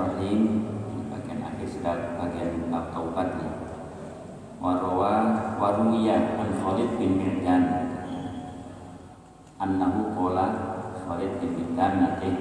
[0.00, 1.12] Bismillahirrahmanirrahim.
[1.12, 3.52] Bagian akhir sudah bagian bab taubat nih
[4.56, 5.12] warawa
[5.60, 7.64] waruya an Khalid bin Mirdan
[9.60, 10.46] annahu qala
[11.04, 12.32] Khalid bin Mirdan nate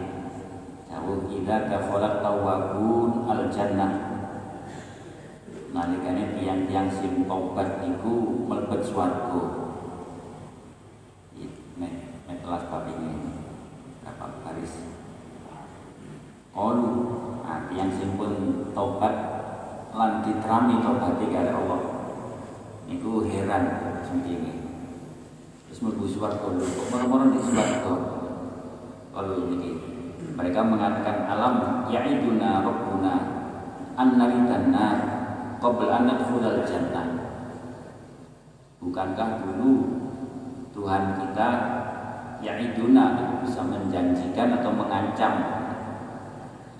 [0.88, 3.91] jauh idza dakhalat tawabun al jannah
[5.76, 9.44] nalikane tiang-tiang sing taubat niku mlebet swarga
[11.76, 13.36] mek mek kelas bab ini
[14.16, 14.80] bab baris
[16.50, 16.91] Qalu
[17.46, 19.16] nah, yang simpun taubat
[20.49, 21.81] diterami taubati kali Allah.
[22.89, 23.69] Niku heran
[24.01, 24.65] sendiri
[25.69, 27.93] terus mlebu swarga lho kok moro-moro di swarga
[29.13, 29.45] kalau
[30.33, 33.13] mereka mengatakan alam ya'iduna rabbuna
[33.93, 34.85] an naridanna
[35.61, 37.05] qabla an nadkhulal jannah?
[38.81, 40.01] Bukankah dulu
[40.73, 41.49] Tuhan kita
[42.41, 45.33] ya'iduna bisa menjanjikan atau mengancam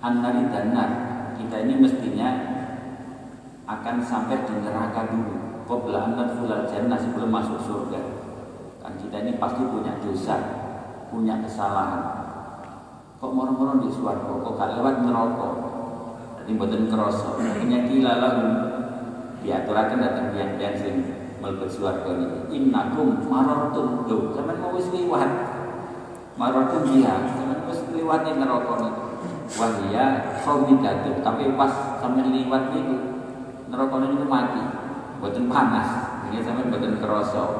[0.00, 0.90] Annari dan nar
[1.38, 2.59] kita ini mestinya
[3.70, 5.34] akan sampai di neraka dulu.
[5.70, 8.00] Qabla an nadkhulal jannah sebelum masuk surga.
[8.82, 10.36] Kan kita ini pasti punya dosa
[11.10, 12.02] punya kesalahan.
[13.22, 14.32] Kok moro-moro di swarga?
[14.42, 15.48] Kok gak lewat neraka?
[16.42, 17.38] Jadi mboten krasa.
[17.38, 18.48] Akhirnya kila lalu
[19.46, 20.94] diaturaken datang tiang-tiang sing
[21.38, 24.08] mlebet swarga niki innakum marartum.
[24.10, 25.30] Lho sampean mau wis liwat
[26.34, 29.02] marartum dia sampean wis liwat neraka niki
[29.50, 30.06] wahia
[30.42, 33.09] khawmidatun tapi pas sampai liwat itu
[33.70, 34.62] neraka itu mati.
[35.22, 35.88] Buatan panas.
[36.30, 37.50] Ini sampai buatan kerosok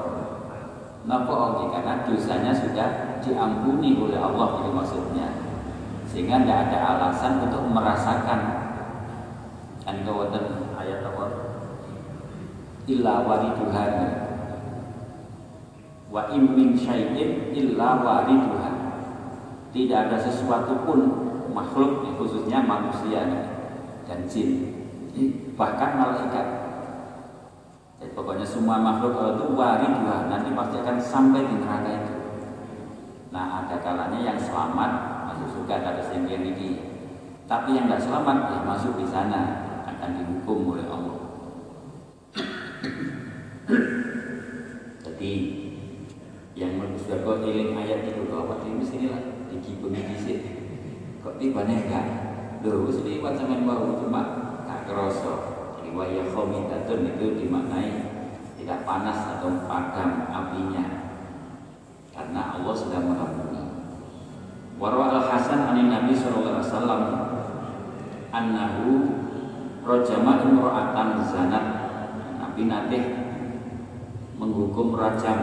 [1.01, 5.29] Napa oke karena dosanya sudah diampuni oleh Allah itu maksudnya.
[6.05, 8.41] Sehingga tidak ada alasan untuk merasakan.
[9.81, 11.27] Kan kewatan ayat apa?
[12.85, 13.93] Illa wariduhan
[16.11, 18.75] wa im min syai'in illa wariduhan
[19.71, 21.01] tidak ada sesuatu pun
[21.55, 23.23] makhluk khususnya manusia
[24.11, 24.75] dan jin
[25.61, 26.47] bahkan malaikat.
[28.01, 32.15] Jadi pokoknya semua makhluk kalau itu waridlah nanti pasti akan sampai di neraka itu.
[33.29, 34.91] Nah ada kalanya yang selamat
[35.29, 36.81] masuk surga ada yang ini.
[37.45, 39.41] Tapi yang tidak selamat ya masuk di sana
[39.85, 41.21] akan dihukum oleh Allah.
[45.05, 45.33] Jadi
[46.57, 49.23] yang menurut surga iling ayat itu bahwa di sini lah?
[49.53, 49.61] Di
[50.17, 50.51] sini
[51.21, 52.07] kok tibane enggak
[52.65, 54.21] lho wis liwat sampean wau cuma
[54.65, 55.50] gak kerasa
[55.91, 57.91] jadi waya khomidatun itu dimaknai
[58.63, 60.87] tidak panas atau padam apinya.
[62.15, 63.59] Karena Allah sudah mengampuni.
[64.79, 67.03] Warwa al hasan anin nabi sallallahu alaihi wasallam
[68.31, 68.87] annahu
[69.83, 71.67] rajama imra'atan zanat.
[72.39, 72.99] Nabi nate
[74.39, 75.39] menghukum rajam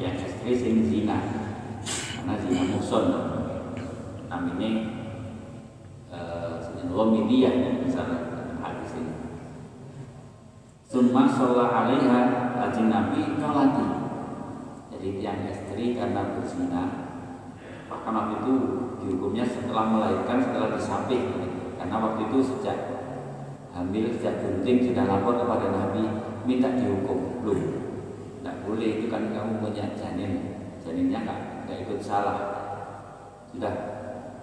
[0.00, 1.20] yang istri sing zina.
[2.16, 3.04] Karena zina muson.
[4.32, 4.70] Namanya
[6.08, 6.56] uh,
[6.88, 8.08] Ghamidiyah misalnya.
[8.08, 8.27] hadis ini
[10.98, 13.86] Summa sholat alaiha Haji Nabi nolati
[14.90, 17.06] Jadi yang istri karena berzina
[17.86, 18.54] Bahkan waktu itu
[18.98, 21.38] dihukumnya setelah melahirkan setelah disapih
[21.78, 22.78] Karena waktu itu sejak
[23.70, 26.02] hamil sejak bunting sudah lapor kepada Nabi
[26.42, 27.46] minta dihukum.
[27.46, 27.78] Belum.
[28.42, 30.66] Tidak boleh itu kan kamu punya janin.
[30.82, 32.38] Janinnya nggak nggak ikut salah.
[33.54, 33.70] Sudah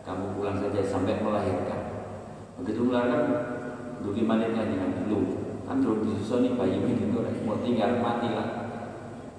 [0.07, 1.99] kamu pulang saja sampai melahirkan.
[2.63, 3.23] Begitu melahirkan
[3.99, 8.47] dulu gimana dengan dulu kan bayi ini gitu mau tinggal mati lah.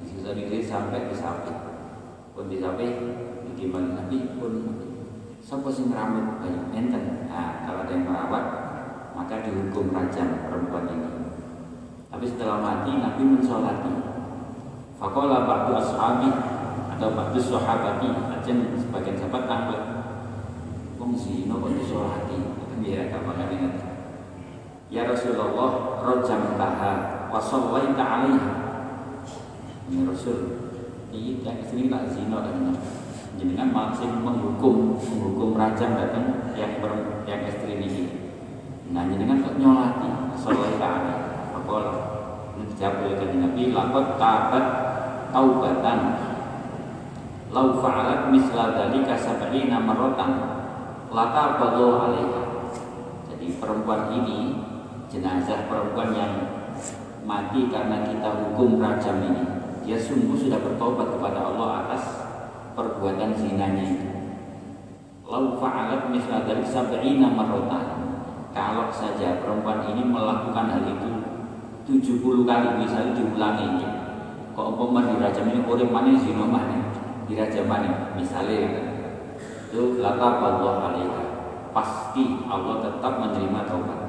[0.02, 1.54] Disusuni dia sampai disapi
[2.36, 2.86] pun disapi
[3.48, 4.52] Bagaimana Nabi pun
[5.40, 7.30] Siapa sing rambut bayi enten.
[7.30, 8.44] Nah kalau ada yang merawat
[9.16, 11.10] Maka dihukum rajam perempuan ini.
[12.12, 13.94] Tapi setelah mati Nabi mensolati.
[15.00, 16.28] Fakola ba'du ashabi
[16.96, 19.80] Atau ba'du sahabati Ajen sebagian sahabat takut
[21.00, 22.38] Wong zino kok disolati?
[22.86, 23.95] Ya kapan ingat
[24.86, 26.92] Ya Rasulullah Rojam taha
[27.26, 28.52] Wasawaita alaiha.
[29.90, 30.38] Ini Rasul
[31.10, 32.70] Ini yang istri tak zino dan
[33.36, 38.04] jenengan masih menghukum menghukum raja datang yang ber, yang istri ini.
[38.90, 40.08] Nah jenengan kok nyolati?
[40.36, 41.14] Sallallahu ta'ala
[41.52, 41.94] faqala
[42.56, 44.64] dijawab oleh kanjeng Nabi laqad tabat
[45.32, 45.98] taubatan
[47.52, 50.30] lau fa'alat misla dzalika sab'ina marratan
[51.12, 52.42] lata badu alaiha.
[53.32, 54.55] Jadi perempuan ini
[55.10, 56.32] jenazah perempuan yang
[57.26, 59.44] mati karena kita hukum rajam ini.
[59.86, 62.02] Dia sungguh sudah bertobat kepada Allah atas
[62.74, 64.08] perbuatan zinanya itu.
[65.26, 67.86] Lau fa'alat misla dari sab'ina marrotan.
[68.50, 71.10] Kalau saja perempuan ini melakukan hal itu
[71.86, 73.68] 70 kali misalnya diulangi
[74.56, 76.88] kok umpama dirajam ini orang mana zina mana?
[77.28, 78.16] Dirajam mana?
[78.16, 78.72] Misalnya
[79.68, 81.22] itu laka Allah alaiha.
[81.76, 84.05] Pasti Allah tetap menerima taubatnya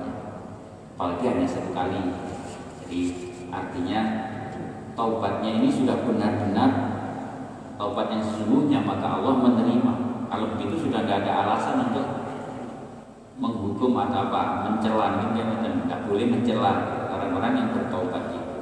[0.97, 2.01] apalagi hanya satu kali.
[2.81, 2.99] Jadi
[3.53, 4.01] artinya
[4.97, 6.69] taubatnya ini sudah benar-benar
[7.77, 9.94] taubat yang sesungguhnya maka Allah menerima.
[10.25, 12.07] Kalau begitu sudah tidak ada alasan untuk
[13.38, 15.38] menghukum atau apa mencela gitu
[15.85, 16.73] tidak boleh mencela
[17.13, 18.55] orang-orang yang bertaubat itu.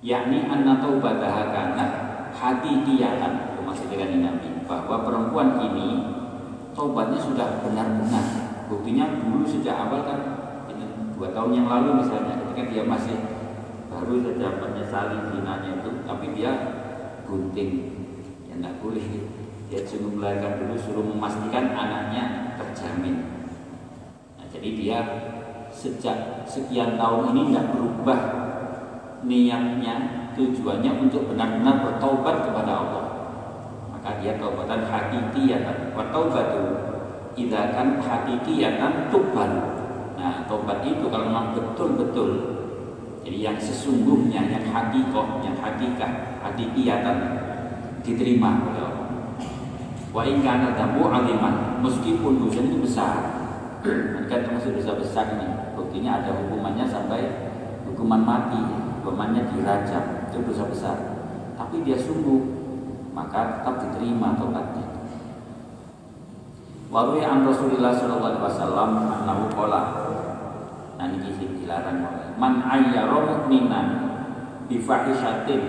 [0.00, 1.90] Yakni anna taubataha kanat
[2.32, 4.48] hati diatan maksud dengan Nabi.
[4.64, 6.00] Bahwa perempuan ini
[6.72, 8.24] taubatnya sudah benar-benar.
[8.72, 10.33] Buktinya dulu sejak awal kan
[11.14, 13.16] dua tahun yang lalu misalnya ketika dia masih
[13.86, 16.52] baru saja menyesali zinanya itu tapi dia
[17.24, 17.70] gunting
[18.50, 19.06] yang tidak boleh.
[19.70, 23.26] Dia cuma melahirkan dulu suruh memastikan anaknya terjamin.
[24.36, 24.98] Nah, jadi dia
[25.72, 28.20] sejak sekian tahun ini tidak berubah
[29.24, 29.94] niatnya
[30.36, 33.06] tujuannya untuk benar-benar bertobat kepada Allah.
[33.96, 35.96] Maka dia taubatan hakikiyatan.
[35.96, 36.62] Wa taubatu
[37.34, 39.73] idza kan hakikiyatan tuban
[40.14, 42.54] nah tobat itu kalau memang betul-betul
[43.24, 47.16] jadi yang sesungguhnya, yang hakikoh, yang hakikat, hakikiyatan
[48.04, 49.08] diterima oleh Allah.
[50.12, 53.16] Wa in kana damu aliman, meskipun dosa itu besar,
[53.80, 55.48] kan termasuk dosa besar ini.
[55.72, 57.48] Buktinya ada hukumannya sampai
[57.88, 58.60] hukuman mati,
[59.00, 60.96] hukumannya dirajam, itu dosa besar.
[61.56, 62.44] Tapi dia sungguh,
[63.16, 64.84] maka tetap diterima tobatnya.
[66.92, 70.03] Waruhi an Rasulullah sallallahu alaihi wasallam annahu qala
[70.94, 73.86] Nah ini dilarang oleh man ayyara mu'minan
[74.70, 75.62] bi fahishatin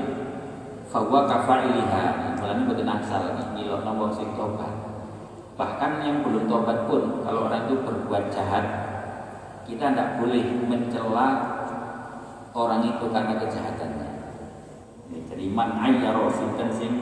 [0.90, 2.38] fa huwa kafailiha.
[2.46, 4.70] Ini boten asal nyilokno wong sing tobat.
[5.58, 8.66] Bahkan yang belum tobat pun kalau orang itu berbuat jahat
[9.66, 11.58] kita tidak boleh mencela
[12.54, 14.10] orang itu karena kejahatannya.
[15.10, 16.94] Ya, jadi man ayyara sinten sing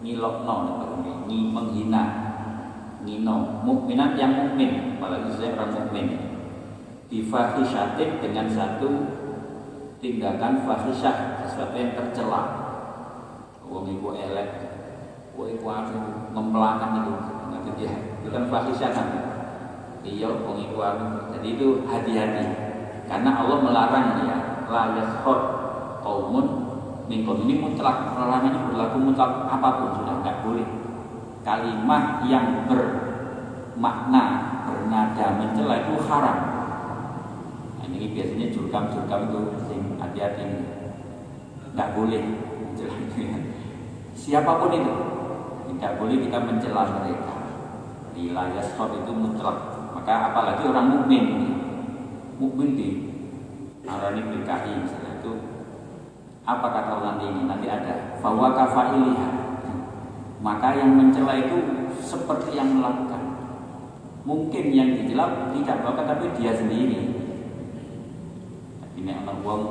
[0.00, 0.84] nyilokno
[1.28, 2.02] ini menghina
[3.04, 6.06] ngino mukminat yang mukmin apalagi saya orang mukmin
[7.08, 8.90] bifahisyatin dengan satu
[10.04, 12.42] tindakan fahisyah sesuatu yang tercela.
[13.64, 14.48] Wong iku elek
[15.32, 16.00] wong iku anu
[16.36, 17.12] ngempelakan itu
[17.48, 17.94] ngerti dia.
[18.20, 19.08] Itu kan fahisyah kan?
[20.04, 21.32] Iya wong iku anu.
[21.32, 22.44] Jadi itu hati-hati.
[23.04, 24.36] Karena Allah melarang ya
[24.68, 25.38] la yashor
[26.00, 26.46] qaumun
[27.04, 30.68] minkum ini mutlak larangannya berlaku mutlak apa pun sudah nggak boleh.
[31.44, 34.24] Kalimat yang bermakna
[34.64, 36.53] bernada mencela itu haram
[37.90, 40.44] ini biasanya jurkam-jurkam itu sing hati-hati.
[41.74, 42.22] Nggak boleh
[44.14, 44.94] siapa pun itu
[45.74, 47.34] tidak boleh kita mencela mereka.
[48.14, 49.58] Wilayah stop itu mutlak.
[49.92, 51.50] Maka apalagi orang mukmin ini.
[52.38, 52.88] Mukmin di
[53.84, 55.32] arani PKI misalnya itu
[56.44, 57.42] apa kata nanti ini?
[57.46, 59.28] Nanti ada bahwa kafailiha
[60.44, 61.58] maka yang mencela itu
[62.04, 63.22] seperti yang melakukan.
[64.24, 67.13] Mungkin yang dicela tidak melakukan tapi dia sendiri
[69.04, 69.62] nek ana wong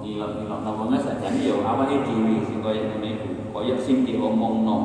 [0.00, 3.28] ngilok-ngilokno wong sajane ya awake dhewe sing kaya ngene iku.
[3.50, 4.78] Kaya sing diomongno.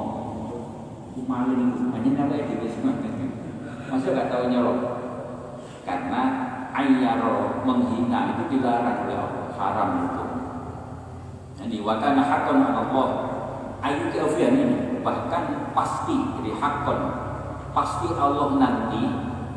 [1.13, 3.13] Ku maling banyak awake dhewe semangat
[3.91, 4.79] masa gak tahu nyolok?
[5.84, 6.22] Karena
[6.72, 9.46] ayyaro menghina itu dilarang oleh Allah.
[9.62, 10.25] Haram itu.
[11.62, 13.10] Jadi wakana hakon Allah.
[13.81, 17.00] Ayu keofian ini bahkan pasti jadi hakon
[17.74, 19.01] pasti Allah nanti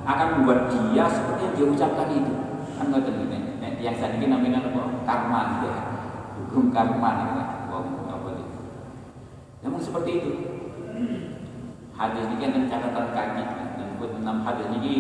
[0.05, 2.33] akan membuat dia seperti yang dia ucapkan itu.
[2.75, 3.54] Kan nggak ini
[3.85, 5.05] yang saat ini namanya apa?
[5.05, 5.81] Karma gitu ya.
[6.41, 7.45] Hukum karma ya.
[7.69, 8.45] Wow, apa itu?
[9.61, 10.33] Namun seperti itu.
[11.95, 13.43] hadis ini kan catatan kaki
[13.79, 14.95] dan enam hadis ini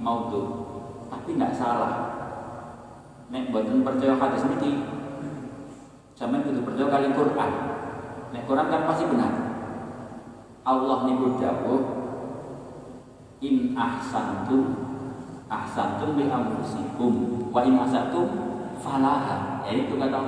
[0.00, 0.46] mau tuh
[1.12, 1.94] tapi tidak salah
[3.28, 4.80] nek buatan percaya hadis ini
[6.16, 7.50] zaman itu percaya kali Quran
[8.32, 9.32] nek Quran kan pasti benar
[10.64, 11.82] Allah niku dawuh
[13.44, 14.91] in ahsantum
[15.52, 17.12] ahsantum bi anfusikum.
[17.52, 18.28] Wa in asatum
[18.80, 19.60] falaha.
[19.68, 20.20] Ya itu kata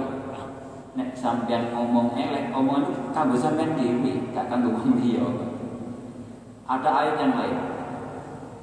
[0.95, 5.25] nek sampean ngomong elek omongan kanggo sampean dhewe gak kanggo wong liya.
[6.69, 7.59] Ada ayat yang lain.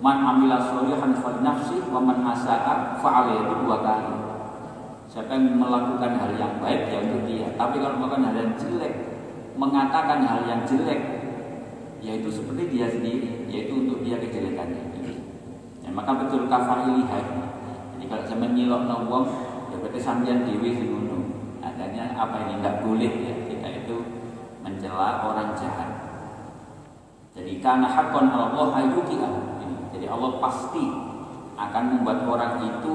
[0.01, 4.13] Man amila sholihan fa nafsi wa man asaa fa itu dua kali
[5.11, 7.51] siapa yang melakukan hal yang baik ya untuk dia.
[7.59, 8.93] Tapi kalau melakukan hal yang jelek
[9.59, 11.01] mengatakan hal yang jelek
[12.01, 14.90] yaitu seperti dia sendiri yaitu untuk dia kejelekannya
[15.91, 17.25] ya, maka betul lihat.
[17.99, 19.25] Jadi kalau saya menyilok wong
[19.67, 22.63] ya berarti sampean dewi gunung adanya apa ini?
[22.63, 23.97] Tidak boleh ya kita itu
[24.63, 25.91] mencela orang jahat.
[27.35, 29.33] Jadi karena hakon Allah ayuki'ah
[29.91, 30.87] jadi Allah pasti
[31.59, 32.93] akan membuat orang itu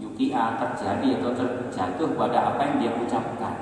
[0.00, 3.56] yuki'ah terjadi atau terjatuh pada apa yang dia ucapkan.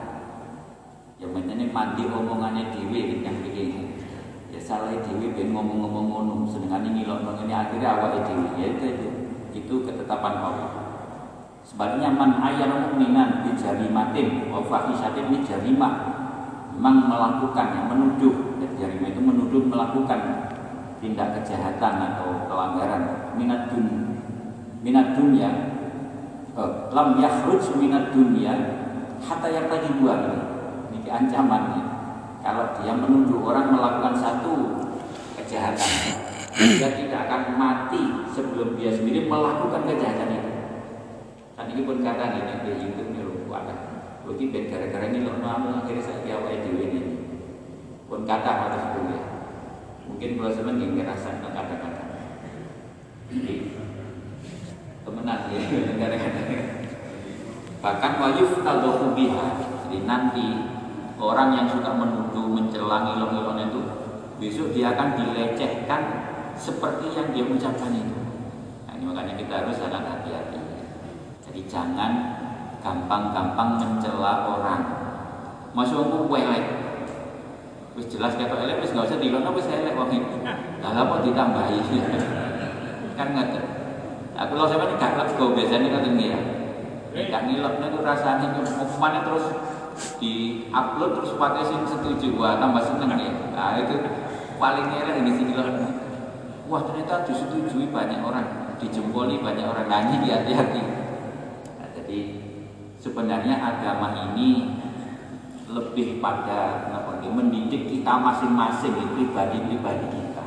[1.19, 3.88] Yang penting mandi omongannya dewi yang begini
[4.69, 6.35] salah dewi ben ngomong-ngomong ngono.
[6.69, 8.53] Ini loh ini akhirnya awal dewi.
[8.61, 9.09] Ya itu, itu
[9.57, 10.71] itu ketetapan Allah.
[11.65, 16.21] Sebaliknya man ayat mukminan di jarimatin wa fahisatin di jarimah.
[16.77, 20.21] Memang melakukan yang menuduh dan jarimah itu menuduh melakukan
[21.01, 23.33] tindak kejahatan atau pelanggaran.
[23.41, 23.87] Minat dun
[24.85, 25.49] minat dunia.
[26.59, 28.53] Oh, lam yakhruj minat dunia
[29.23, 30.15] hatta yang tadi dua
[30.93, 31.09] ini ini.
[31.09, 31.88] ancaman
[32.49, 34.57] kalau dia menuduh orang melakukan satu
[35.37, 35.93] kejahatan
[36.57, 40.53] dia tidak akan mati sebelum dia sendiri melakukan kejahatan itu.
[41.61, 43.77] Dan ini pun kata ini di YouTube ini lupa ada
[44.25, 47.01] Bagi gara-gara ini loh nama akhirnya saya jawab di ini.
[48.09, 49.23] Pun kata harus boleh
[50.09, 52.03] mungkin kalau saya ingin ngerasa kata-kata
[55.05, 55.61] temenan ya
[56.01, 56.57] gara-gara
[57.85, 60.78] bahkan wajib kalau jadi nanti
[61.19, 63.81] orang yang suka menuduh, mencela, ngilong-ngilong itu
[64.39, 66.01] besok dia akan dilecehkan
[66.55, 68.19] seperti yang dia ucapkan itu.
[68.87, 70.59] Nah, ini makanya kita harus sangat hati-hati.
[71.43, 72.11] Jadi jangan
[72.79, 74.83] gampang-gampang mencela orang.
[75.75, 76.65] Masuk aku elek.
[77.99, 80.39] Wis jelas kata elek wis enggak usah dilono wis elek wong iki.
[80.83, 81.79] Lah apa ditambahi?
[83.19, 83.65] kan ngoten.
[84.39, 86.39] Aku lho sampeyan gak lego biasanya ngoten ya.
[87.11, 88.63] Gak itu rasanya ke
[89.03, 89.51] mana terus
[90.19, 92.39] di upload terus pakai sing setuju.
[92.39, 93.33] Wah tambah seneng ya.
[93.55, 93.95] Nah itu
[94.59, 95.47] paling elek ini sih
[96.69, 99.87] wah ternyata disetujui banyak orang dijempoli banyak orang.
[99.91, 100.83] Nanya di hati-hati.
[101.79, 102.19] Nah, jadi
[103.03, 104.79] sebenarnya agama ini
[105.69, 110.45] lebih pada apa, mendidik kita masing-masing pribadi-pribadi kita.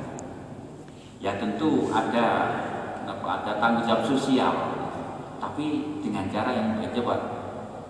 [1.22, 2.28] Ya tentu ada
[3.06, 4.54] apa, ada tanggung jawab sosial.
[5.38, 7.16] Tapi dengan cara yang coba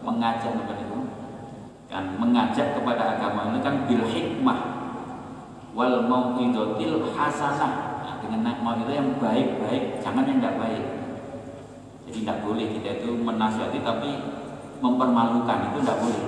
[0.04, 0.84] mengajak kepada
[1.92, 4.60] kan mengajak kepada agama ini kan bil hikmah
[5.76, 8.00] wal mau'idotil hasanah.
[8.00, 10.84] Nah, dengan mau'idah yang baik-baik jangan yang tidak baik.
[12.08, 14.12] Jadi tidak boleh kita itu menasihati tapi
[14.80, 16.26] mempermalukan itu tidak boleh.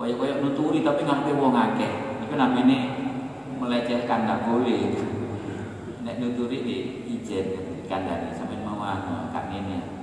[0.00, 1.92] Koyok-koyok nuturi tapi ngapain wong akeh?
[2.24, 2.78] Itu namanya
[3.60, 4.96] melecehkan tidak boleh.
[6.00, 6.76] Nek nuturi di
[7.12, 9.99] ijen kandani sampai mau anu kak ini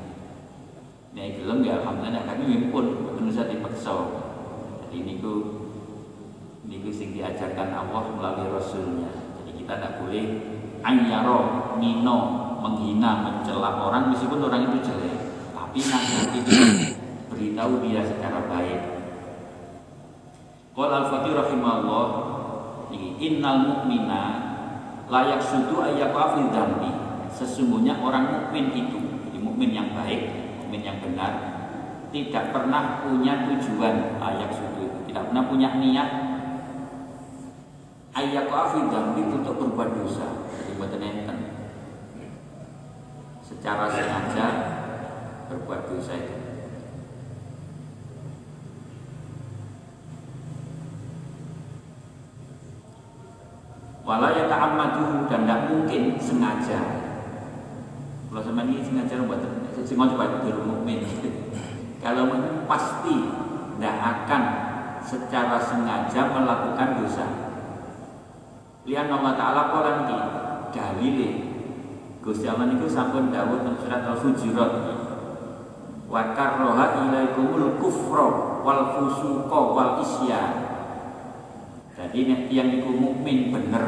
[1.27, 4.15] Nek gelem ya alhamdulillah kami pun manusia dipaksa.
[4.87, 5.59] Jadi niku
[6.63, 9.11] niku sing diajarkan Allah melalui Rasulnya.
[9.43, 10.23] Jadi kita tidak boleh
[10.87, 12.17] anyaro, nino,
[12.63, 15.19] menghina, mencela orang meskipun orang itu jelek.
[15.51, 16.51] Tapi nanti itu
[17.27, 18.79] beritahu dia secara baik.
[20.79, 22.07] Qala al-Fatih rahimahullah
[23.19, 24.23] innal mu'mina
[25.11, 26.91] layak sudu ayyaqa fi dzambi.
[27.35, 30.36] Sesungguhnya orang mukmin itu, jadi mukmin yang baik
[30.67, 31.31] mukmin yang benar
[32.11, 34.19] tidak pernah punya tujuan.
[34.19, 36.09] Ayat sudut tidak pernah punya niat.
[38.11, 40.27] Ayat kafir dambi untuk berbuat dosa.
[40.51, 40.91] Jadi buat
[43.47, 44.47] secara sengaja
[45.47, 46.35] berbuat dosa itu.
[54.03, 56.79] Walau ya ta'ammaduhu dan tidak mungkin sengaja.
[58.27, 61.05] Kalau sama ini sengaja buat coba itu mukmin.
[62.01, 63.15] Kalau mukmin pasti
[63.77, 64.41] tidak akan
[65.05, 67.27] secara sengaja melakukan dosa.
[68.87, 70.17] Lihat Allah Taala kolam di
[70.73, 71.17] dalil
[72.23, 74.71] Gusti Allah itu sampun dawuh surat Al-Hujurat.
[76.07, 78.27] Wa karroha ilaikumul kufra
[78.63, 80.53] wal fusuqa wal isyan.
[81.97, 83.83] Jadi yang itu mukmin bener,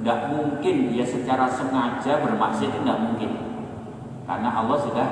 [0.00, 3.30] tidak mungkin dia secara sengaja bermaksiat itu tidak mungkin,
[4.24, 5.08] karena Allah sudah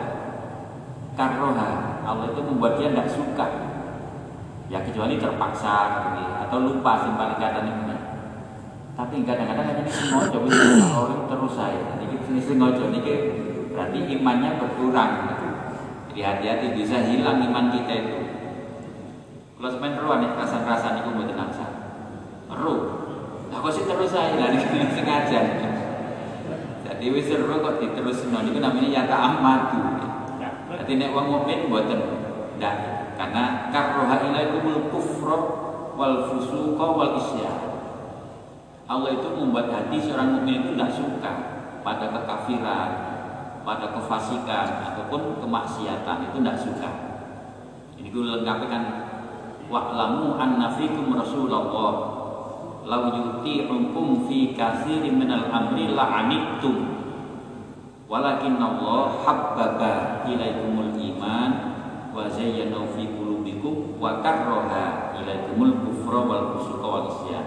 [1.12, 3.46] karoha, Allah itu membuat dia tidak suka.
[4.72, 6.00] Ya kecuali terpaksa
[6.48, 7.96] atau lupa sih paling kadang ini.
[8.92, 10.36] Tapi kadang-kadang ini sengaja,
[10.96, 11.96] orang terus saya.
[12.00, 13.00] Ini sengaja, ini
[13.72, 15.12] berarti imannya berkurang.
[16.12, 18.20] Jadi hati-hati bisa hilang iman kita itu.
[19.56, 21.66] Kalau semen ruan nih rasa-rasa itu buat nangsa.
[22.52, 22.76] Ru.
[23.52, 24.64] Aku sih terus saya lah ini
[24.96, 25.40] sengaja.
[27.02, 29.80] Wis ru kok diterus itu namanya yata amatu.
[30.70, 31.98] Jadi nek wong mukmin mboten
[32.62, 32.74] ndak
[33.18, 35.38] karena karroha ilaikumul kufra
[35.98, 37.58] wal fusuqa wal isyan.
[38.86, 41.32] Allah itu membuat hati seorang mukmin itu tidak suka
[41.82, 42.90] pada kekafiran,
[43.66, 46.90] pada kefasikan ataupun kemaksiatan itu tidak suka.
[47.98, 48.82] Ini gue lengkapi kan
[49.66, 51.62] wa'lamu anna fikum rasulullah
[52.82, 56.91] law yuti'ukum fi katsirin minal amri la'anittum
[58.12, 61.50] walakin Allah habbaba ilaikumul iman
[62.12, 67.46] wa zayyana fi qulubikum wa karraha ilaikumul kufra wal fusuqa wal isyan.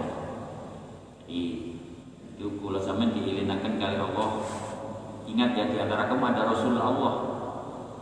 [1.30, 4.42] Itu kula sampean diilinaken kali Allah.
[5.30, 7.14] Ingat ya di antara kamu ada Rasul Allah.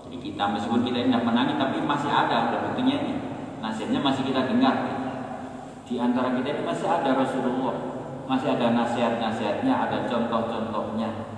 [0.09, 3.15] Jadi kita meskipun kita tidak menangi tapi masih ada ada buktinya ini.
[3.61, 4.77] Nasihatnya masih kita dengar.
[5.85, 7.77] Di antara kita ini masih ada Rasulullah.
[8.25, 11.34] Masih ada nasihat-nasihatnya ada contoh-contohnya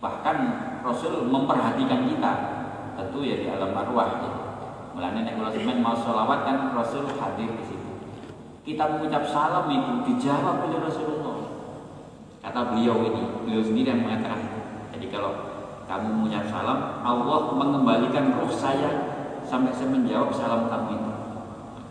[0.00, 0.36] bahkan
[0.84, 2.32] Rasul memperhatikan kita
[2.96, 4.32] tentu ya di alam arwah ya.
[4.96, 5.52] Mulanya nek kula
[5.84, 7.90] mau sholawat kan Rasul hadir di situ.
[8.66, 11.36] Kita mengucap salam itu dijawab oleh Rasulullah.
[12.40, 14.42] Kata beliau ini, beliau sendiri yang mengatakan.
[14.96, 15.32] Jadi kalau
[15.86, 18.90] kamu mengucap salam, Allah mengembalikan roh saya
[19.46, 21.12] sampai saya menjawab salam kamu itu.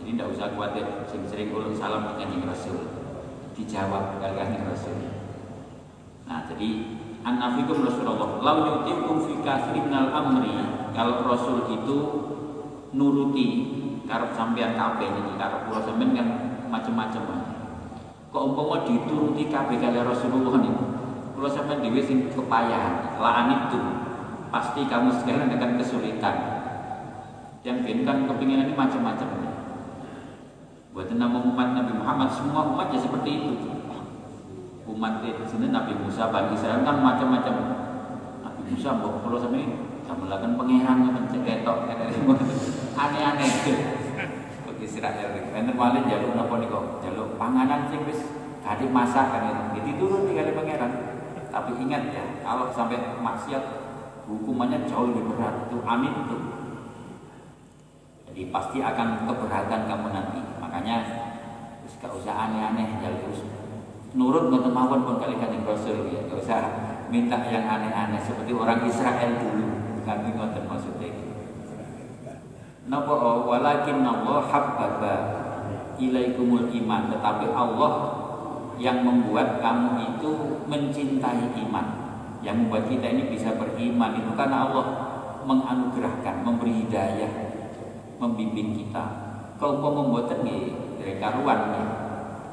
[0.02, 2.78] Jadi tidak usah khawatir, sering-sering ulun salam dengan Rasul.
[3.56, 4.98] Dijawab kali-kali Rasul.
[6.28, 6.70] Nah, jadi
[7.25, 8.38] An-nafikum Rasulullah.
[8.38, 9.33] Lau yutikum fi
[9.73, 10.53] minal amri.
[10.93, 11.97] Kalau Rasul itu
[12.95, 13.47] nuruti
[14.05, 16.27] karep sampean kabeh ini karep kula sampean kan
[16.71, 17.21] macam-macam
[18.31, 20.71] kok umpama dituruti kabeh kali Rasulullah nih
[21.35, 23.79] kula sampean dhewe sing kepayahan laan itu
[24.53, 26.35] pasti kamu sekalian akan kesulitan.
[27.65, 29.27] Yang ben kan kepinginan ini macam-macam
[30.95, 33.74] buat nama umat Nabi Muhammad semua umat ya seperti itu
[34.86, 37.54] umat di sini Nabi Musa bagi Israel kan macam-macam.
[38.45, 41.78] Nabi Musa pulau sama ini melakukan pangeran menceketok
[43.02, 43.52] aneh-aneh.
[44.69, 48.21] Bagi Israel enten wali jaluk napa niku jaluk panganan sing wis
[48.62, 50.91] kadhe masak kan itu turun kali pangeran.
[51.50, 53.63] Tapi ingat ya kalau sampai maksiat
[54.30, 55.65] hukumannya jauh lebih berat.
[55.65, 56.38] Itu amin itu.
[58.30, 60.39] Jadi pasti akan keberatan kamu nanti.
[60.62, 60.95] Makanya
[62.02, 63.34] gak usah aneh-aneh jaluk
[64.15, 66.23] nurut mboten mawon pun kali kanjeng Rasul ya.
[66.23, 66.60] Enggak usah
[67.12, 69.67] minta yang aneh-aneh seperti orang Israel dulu.
[70.08, 71.12] Kami ngoten maksudnya.
[72.86, 75.15] Napa oh, walakin Allah habbaba
[75.99, 77.91] ilaikumul iman tetapi Allah
[78.78, 80.32] yang membuat kamu itu
[80.67, 81.86] mencintai iman
[82.43, 84.86] yang membuat kita ini bisa beriman itu karena Allah
[85.47, 87.32] menganugerahkan memberi hidayah
[88.21, 89.06] membimbing kita
[89.56, 92.05] kalau mau membuat ini dari karuan ya.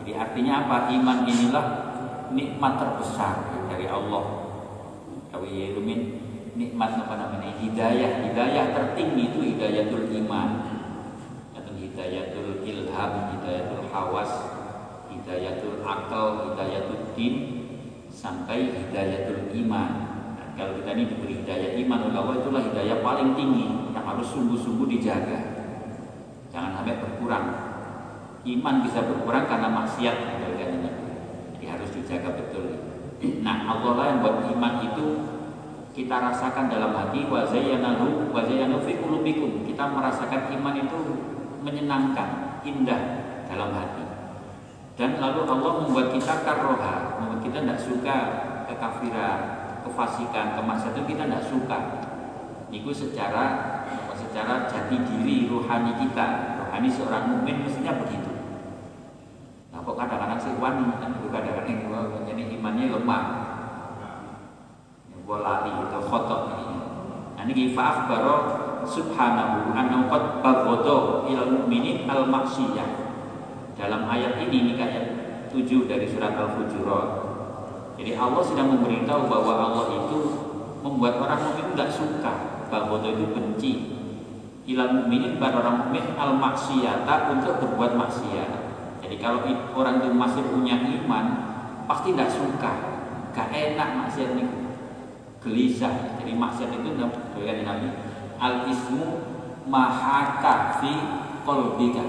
[0.02, 0.90] Jadi artinya apa?
[0.90, 1.66] Iman inilah
[2.34, 4.50] nikmat terbesar dari Allah.
[5.30, 6.18] Kau ilumin
[6.58, 7.54] nikmat apa namanya?
[7.62, 8.26] Hidayah.
[8.26, 10.48] Hidayah tertinggi itu hidayatul iman.
[11.54, 14.32] Atau hidayatul ilham, hidayatul hawas,
[15.06, 17.34] hidayatul akal, hidayatul din,
[18.10, 19.90] sampai hidayatul iman.
[20.34, 24.26] Nah, kalau kita ini diberi hidayah iman oleh Allah itulah hidayah paling tinggi yang harus
[24.34, 25.38] sungguh-sungguh dijaga.
[26.50, 27.71] Jangan sampai berkurang
[28.42, 30.42] iman bisa berkurang karena maksiat ini.
[31.54, 32.66] Jadi harus dijaga betul.
[33.46, 35.06] Nah, Allah lah yang buat iman itu
[35.94, 39.62] kita rasakan dalam hati wa zayyanahu wa zayyanu fi qulubikum.
[39.62, 40.98] Kita merasakan iman itu
[41.62, 43.02] menyenangkan, indah
[43.46, 44.02] dalam hati.
[44.98, 48.16] Dan lalu Allah membuat kita karroha, membuat kita tidak suka
[48.66, 49.38] kekafiran,
[49.86, 51.78] kefasikan, kemaksiatan kita tidak suka.
[52.74, 53.44] Itu secara
[54.18, 58.31] secara jati diri rohani kita, rohani seorang mukmin mestinya begitu
[59.82, 61.78] kok kadang-kadang sih wani kan kadang-kadang
[62.26, 63.24] jadi imannya lemah
[65.22, 66.40] gue lari itu khotok.
[66.50, 66.76] Ini
[67.38, 68.36] nah ini faaf baro
[68.82, 72.90] subhanahu annahu qad bagodo ilal mu'minin al maksiyah
[73.78, 75.06] dalam ayat ini ini ayat
[75.54, 77.08] 7 dari surat al-hujurat
[77.96, 80.18] jadi Allah sedang memberitahu bahwa Allah itu
[80.82, 82.32] membuat orang mukmin tidak suka.
[82.66, 83.72] Bagodo itu benci.
[84.66, 88.61] Ilal mu'minin pada orang mukmin al maksiyata untuk berbuat maksiat
[89.12, 89.44] jadi kalau
[89.76, 91.24] orang itu masih punya iman,
[91.84, 92.72] pasti tidak suka,
[93.36, 94.48] gak enak maksiat ini,
[95.36, 96.16] gelisah.
[96.16, 96.96] Jadi maksiat itu
[97.36, 97.92] berikan Nabi
[98.40, 99.20] al ismu
[99.68, 100.96] mahaka fi
[101.44, 102.00] kolbika.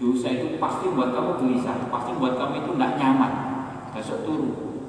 [0.00, 3.32] Dosa itu pasti buat kamu gelisah, pasti buat kamu itu tidak nyaman.
[3.92, 4.80] Besok turun.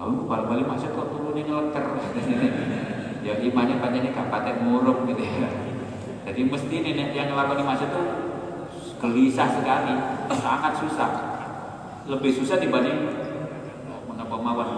[0.00, 1.84] Aku balik-balik maksud kok turun ini leker.
[3.28, 5.52] ya imannya ini kapatek muruk gitu ya.
[6.24, 8.23] Jadi mesti nenek yang ngelakuin maksud itu
[9.04, 9.92] gelisah sekali,
[10.32, 11.10] sangat susah.
[12.08, 13.04] Lebih susah dibanding
[14.08, 14.68] mengapa mawar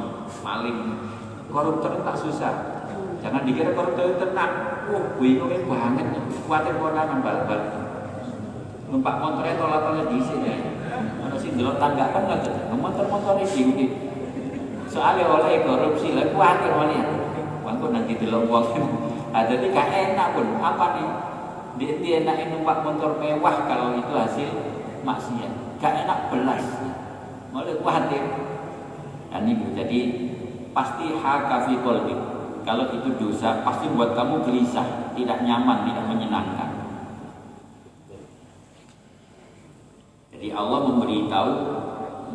[0.42, 0.98] maling
[1.46, 2.54] koruptor tak susah.
[3.22, 4.82] Jangan dikira koruptor itu tenang.
[4.86, 6.06] Wah, bingungnya banget,
[6.46, 7.74] khawatir orang balik-balik.
[8.86, 10.50] Numpak motornya tolak-tolak di sini.
[11.18, 12.74] Mana sih delok tangga kan nggak ada.
[12.74, 13.86] Motor-motornya di
[14.86, 17.06] Soalnya oleh korupsi, lah khawatir malah.
[17.66, 18.66] Bangku nanti delok uang.
[19.36, 21.25] Ada di enak pun apa nih?
[21.76, 24.48] Dia, enak numpak motor mewah kalau itu hasil
[25.04, 25.52] maksiat.
[25.76, 26.64] Gak enak belas.
[27.52, 28.24] Mulai khawatir.
[29.28, 30.00] Dan itu jadi
[30.72, 32.16] pasti hakafi kolbi.
[32.64, 36.70] Kalau itu dosa, pasti buat kamu gelisah, tidak nyaman, tidak menyenangkan.
[40.34, 41.52] Jadi Allah memberitahu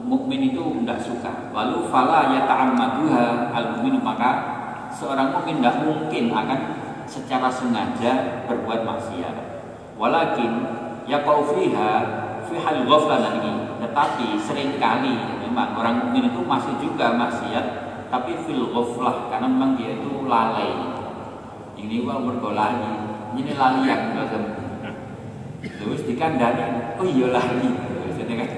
[0.07, 1.53] mukmin itu tidak suka.
[1.53, 4.31] Lalu fala ya ta'ammaduha al mukmin maka
[4.89, 6.59] seorang mukmin tidak mungkin akan
[7.05, 9.35] secara sengaja berbuat maksiat.
[9.95, 10.51] Walakin
[11.05, 11.91] ya kau fiha
[12.49, 13.53] fi hal ini.
[13.81, 17.65] Tetapi sering kali memang orang mukmin itu masih juga maksiat
[18.11, 20.71] tapi fil ghaflah karena memang dia itu lalai.
[21.81, 22.93] Ini uang bergolani,
[23.33, 24.13] ini lali yang
[25.61, 27.69] Terus dikandani, oh iya lali.
[27.73, 28.49] Maksudnya kan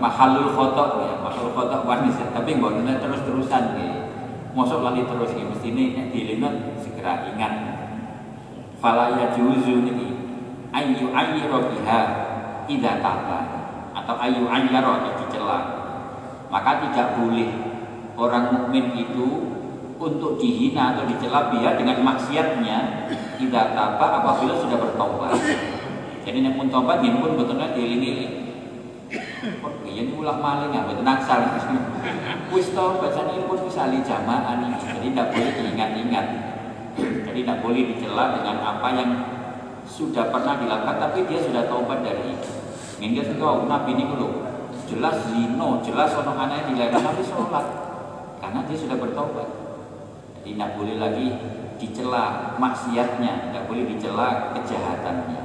[0.00, 4.09] mahalul khotok ya mahalul khotok wanis tapi nggak terus terusan ya
[4.52, 7.52] mosok lali terus ya mesti ini dilingat segera ingat.
[8.80, 10.08] Falaya juzu ini
[10.72, 12.00] ayu ayu biha
[12.66, 13.40] tidak taba.
[13.94, 15.58] Atau ayu ayyaro dicela.
[16.50, 17.50] Maka tidak boleh
[18.18, 19.28] orang mukmin itu
[20.00, 23.06] untuk dihina atau dicela biha dengan maksiatnya
[23.38, 25.36] tidak taba apabila sudah bertobat.
[26.20, 28.40] Jadi yang pun tobat dia pun betulnya dilingi
[29.90, 31.42] Iya ini ulah maling ya, betul naksal.
[32.50, 36.26] Wis to bacaan pun bisa jamaah nih, jadi tidak boleh diingat-ingat.
[36.98, 39.10] Jadi tidak boleh dicela dengan apa yang
[39.86, 42.50] sudah pernah dilakukan, tapi dia sudah taubat dari itu.
[43.00, 44.44] Minggu itu Nabi ini dulu
[44.90, 47.66] jelas zino, jelas orang anak dilarang tapi sholat
[48.42, 49.48] karena dia sudah bertobat.
[50.40, 51.26] Jadi tidak boleh lagi
[51.80, 55.42] dicela maksiatnya, tidak boleh dicela kejahatannya.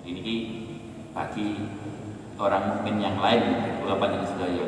[0.00, 0.36] Jadi ini
[1.14, 1.48] bagi
[2.40, 4.66] orang mukmin yang lain kula panjenengan sedaya.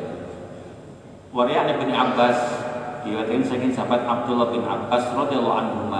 [1.35, 2.63] Wariya bin Abbas.
[3.03, 5.93] Diriwayatkan saking sahabat Abdullah bin Abbas radhiyallahu anhu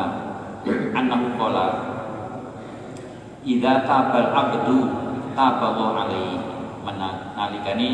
[0.95, 1.67] annahu qala
[3.45, 4.89] Idza tabal abdu
[5.35, 6.39] taballahu alaihi.
[6.81, 7.89] Menalikani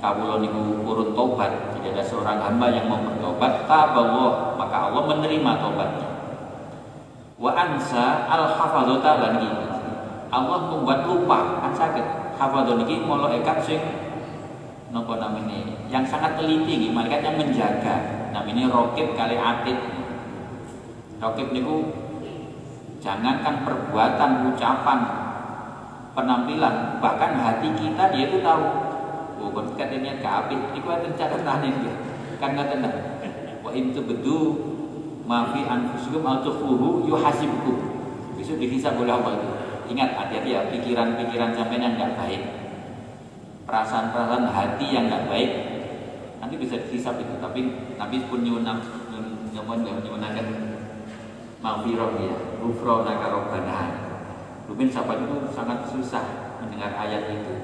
[0.00, 5.52] kawula niku urun tobat tidak ada seorang hamba yang mau bertobat taballah maka Allah menerima
[5.58, 6.08] tobatnya
[7.42, 9.34] wa ansa al hafadzata lan
[10.32, 12.06] Allah membuat lupa kan sakit.
[12.40, 13.78] Hafadzun iki molo ekap sing
[14.92, 15.56] napa namanya
[15.88, 18.28] yang sangat teliti gitu, malaikat yang menjaga.
[18.32, 19.76] Namanya rokib kali atid
[21.20, 21.76] rokib niku
[23.00, 24.98] jangankan perbuatan ucapan
[26.12, 28.62] penampilan bahkan hati kita dia itu tahu
[29.42, 31.90] oh kon katanya kabeh iku enten catatane iki.
[32.36, 32.84] Kan ngaten
[33.64, 34.38] wa in tubdu
[35.24, 37.76] ma fi anfusikum au tukhfuhu yuhasibkum.
[38.36, 39.38] Bisa dihisab oleh Allah
[39.92, 42.42] Ingat hati-hati ya pikiran-pikiran sampai yang nggak baik,
[43.66, 45.50] perasaan-perasaan hati yang nggak baik
[46.42, 47.34] nanti bisa dihisap itu.
[47.38, 47.60] Tapi
[47.98, 48.82] Nabi pun nyunan
[49.52, 50.46] nyunan nyunakan
[51.62, 53.80] ya, ghufro nakarobana.
[54.66, 56.24] Mungkin sahabat itu sangat susah
[56.58, 57.54] mendengar ayat itu.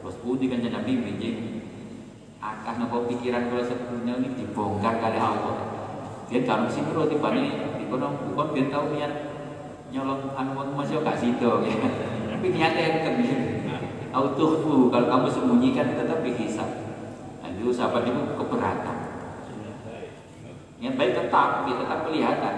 [0.00, 1.36] Terus putih kan Nabi binjing
[2.42, 5.56] akan nopo pikiran kalau sepenuhnya ini dibongkar kali Allah.
[6.26, 9.12] Dia dalam sini kalau tiba nih, di kono bukan dia tahu niat
[9.92, 11.76] nyolong anu masih gak sido ya.
[12.32, 13.14] Tapi niatnya kan
[14.12, 16.68] autuhu kalau kamu sembunyikan tetap dihisap.
[17.40, 18.96] Nah, itu sahabat itu keberatan.
[20.78, 22.54] Niat baik tetap, dia tetap kelihatan.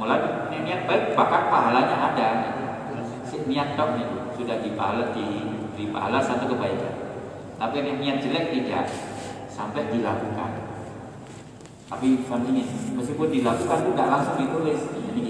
[0.00, 2.28] Mulai niat baik bahkan pahalanya ada.
[3.34, 5.26] Niat top itu sudah dipahala di,
[5.76, 6.94] di pahala satu kebaikan.
[7.60, 8.88] Tapi niat jelek tidak
[9.50, 10.50] sampai dilakukan.
[11.90, 12.24] Tapi
[12.94, 14.80] meskipun dilakukan tidak langsung ditulis.
[14.86, 15.24] Jadi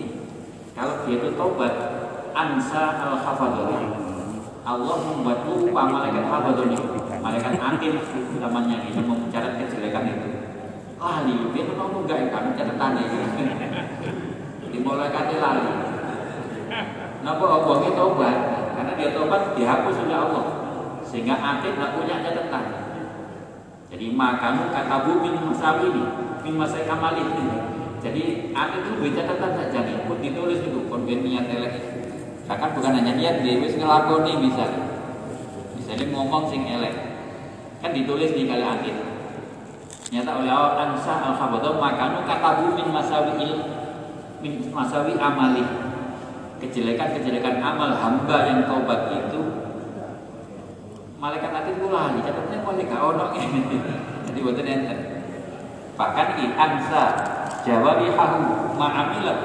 [0.76, 1.74] kalau dia itu tobat,
[2.36, 4.03] ansa al hafadhah.
[4.64, 6.80] Allah membuat lupa malaikat hafadhah
[7.20, 8.00] malaikat antin
[8.40, 10.28] namanya ini mencatat kejelekan itu.
[10.96, 13.18] Lali, dia mau enggak kan catatan itu.
[14.72, 15.68] Di malaikat lali.
[17.20, 18.36] Napa itu tobat?
[18.72, 20.44] Karena dia tobat dihapus oleh Allah.
[21.04, 22.64] Sehingga akhir tidak punya catatan.
[23.92, 26.02] Jadi makamu kata bumi masa ini,
[26.40, 27.52] min masa kamal ini.
[28.00, 31.93] Jadi akhir itu catatan saja nih, ditulis itu konven niat elek.
[32.44, 34.84] Bahkan bukan hanya niat dia wis ngelakoni misalnya.
[35.76, 36.94] Misalnya ngomong sing elek.
[37.80, 38.96] Kan ditulis di kali akhir.
[40.12, 43.50] Nyata oleh Allah ansa al khabadah makanu kata bumi masawi
[44.44, 45.64] min masawi amali
[46.60, 49.40] kejelekan-kejelekan amal hamba yang taubat itu
[51.16, 53.24] malaikat nanti lali catatnya mulai gak ono
[54.28, 54.98] jadi buat enten
[55.96, 57.04] bahkan ini ansa
[57.64, 59.38] jawarihahu ma'amilat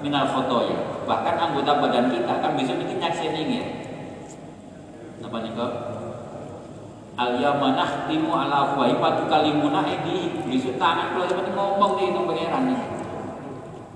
[0.00, 3.64] minal fotoya bahkan anggota badan kita kan bisa bikin nyakseni ya
[5.28, 5.72] apa nih kok?
[7.18, 12.62] Al yamanah timu ala afwahi patu kalimuna edi besok tangan kalau ngomong nih itu pangeran
[12.70, 12.80] nih.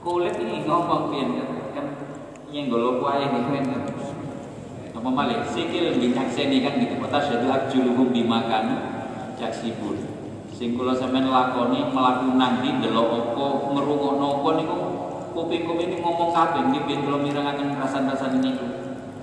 [0.03, 1.41] Kulit ini ngomong pian
[1.73, 1.87] kan
[2.53, 3.49] yang golok wae kan
[4.93, 5.97] apa malik sikil
[6.29, 7.01] seni kan gitu.
[7.01, 8.77] Mata syadu akjuluhum bimakan
[9.41, 10.03] jaksibun.
[10.53, 14.77] Sing kula sampean lakoni melaku nanti delok apa ngrungokno apa niku
[15.33, 18.67] kuping-kuping ini ngomong kabeh nggih ben kula mirengaken rasan-rasan niku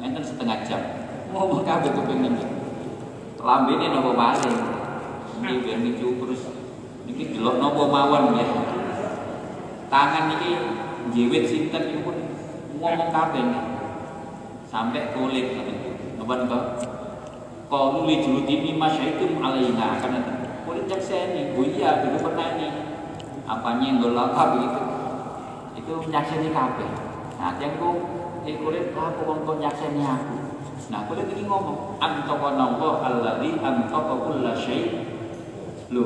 [0.01, 0.81] enten setengah jam.
[1.29, 2.45] Ngomong kabeh kuping niku
[3.39, 4.57] lambene napa paling
[5.39, 6.41] nggih ben niku terus
[7.05, 8.45] niki delok napa mawon ya.
[9.89, 10.51] Tangan niki
[11.13, 12.17] jiwit sinten niku pun
[12.81, 13.43] ngomong kabeh
[14.69, 15.53] sampai kulit
[16.19, 16.63] apa kok
[17.69, 20.01] kalau li juludi mimma syaitum alaina.
[20.01, 20.17] Akan
[20.65, 22.69] kulit nyakseni oh iya dulu pernah ini.
[23.49, 24.98] Apanya yang dolaka begitu
[25.89, 26.89] itu nyakseni kabeh.
[27.41, 27.89] Nah yang ku
[28.45, 30.37] eh kulit aku kok nyakseni aku.
[30.93, 35.01] Nah kulit ini ngomong antaqana Allah alladzi antaqa kulla syai?
[35.89, 36.05] Lu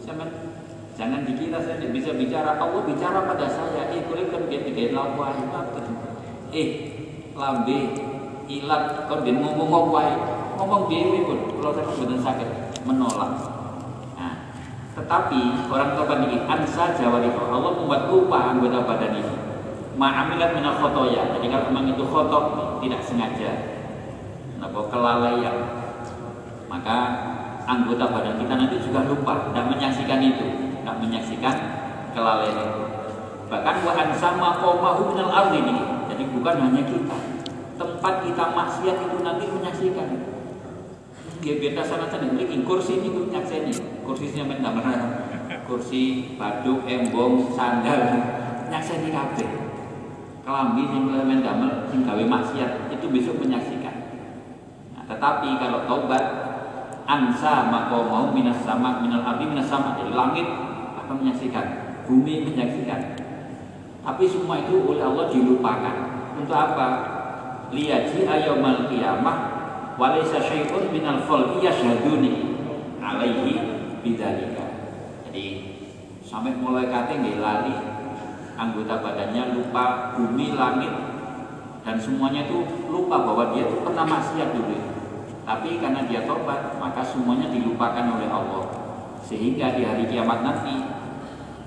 [0.00, 0.32] sampean
[0.96, 2.56] jangan dikira saya bisa bicara.
[2.56, 5.36] Allah bicara pada saya eh kulit kan dia tiga lawa
[6.56, 6.68] eh
[7.36, 7.78] lambe
[8.48, 10.00] ilat kon den ngomong apa
[10.56, 12.48] ngomong dhewe pun kalau saya mboten sakit
[12.88, 13.30] menolak
[15.08, 19.32] tetapi orang tua ini ansa jawari Allah membuat lupa anggota badan ini.
[19.96, 21.32] Ma'amilat minal khotoya.
[21.32, 22.44] Jadi kalau memang itu khotok
[22.84, 23.56] tidak sengaja.
[24.60, 25.56] Nah kelalaian?
[26.68, 26.96] Maka
[27.64, 30.44] anggota badan kita nanti juga lupa tidak menyaksikan itu
[30.84, 31.56] tidak menyaksikan
[32.12, 32.84] kelalaian itu.
[33.48, 36.04] Bahkan wa ansama qaumahu minal ardi ini.
[36.12, 37.16] Jadi bukan hanya kita.
[37.80, 40.27] Tempat kita maksiat itu nanti menyaksikan.
[41.38, 43.70] Dia beda sana sana ini kursi ini pun nyakseni.
[44.02, 44.62] Kursinya main
[45.68, 48.00] Kursi, baduk, embong, sandal,
[48.72, 49.48] nyakseni kabeh.
[50.42, 53.96] Kelambi yang main damel sing gawe maksiat itu besok menyaksikan.
[54.96, 56.24] Nah, tetapi kalau taubat
[57.04, 60.48] ansa maka mau minas sama minal ardi minas sama jadi langit
[61.04, 61.64] akan menyaksikan
[62.04, 63.28] bumi menyaksikan
[64.08, 65.96] tapi semua itu oleh Allah dilupakan.
[66.40, 66.88] Untuk apa?
[67.68, 69.47] Liyaji ayamal qiyamah
[69.98, 72.56] walaysa syai'un minal khalqi yashhaduni
[73.02, 73.58] alaihi
[74.00, 74.64] bidzalika.
[75.26, 75.46] Jadi
[76.22, 77.74] sampai mulai kate nggih lali
[78.54, 80.94] anggota badannya lupa bumi langit
[81.82, 84.78] dan semuanya itu lupa bahwa dia itu pernah maksiat dulu.
[85.48, 88.68] Tapi karena dia tobat, maka semuanya dilupakan oleh Allah.
[89.24, 90.84] Sehingga di hari kiamat nanti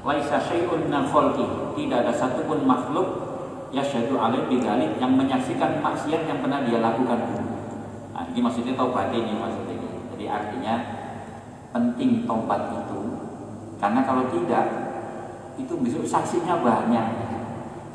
[0.05, 1.45] laisa syai'un minal khalqi
[1.77, 3.05] tidak ada satupun makhluk
[3.69, 7.40] yasyhadu alaih bidzalik yang menyaksikan maksiat yang pernah dia lakukan nah,
[8.31, 9.75] ini maksudnya taubat ini maksudnya
[10.15, 10.75] jadi artinya
[11.75, 12.99] penting taubat itu.
[13.81, 14.65] Karena kalau tidak
[15.57, 17.33] itu bisa saksinya banyak.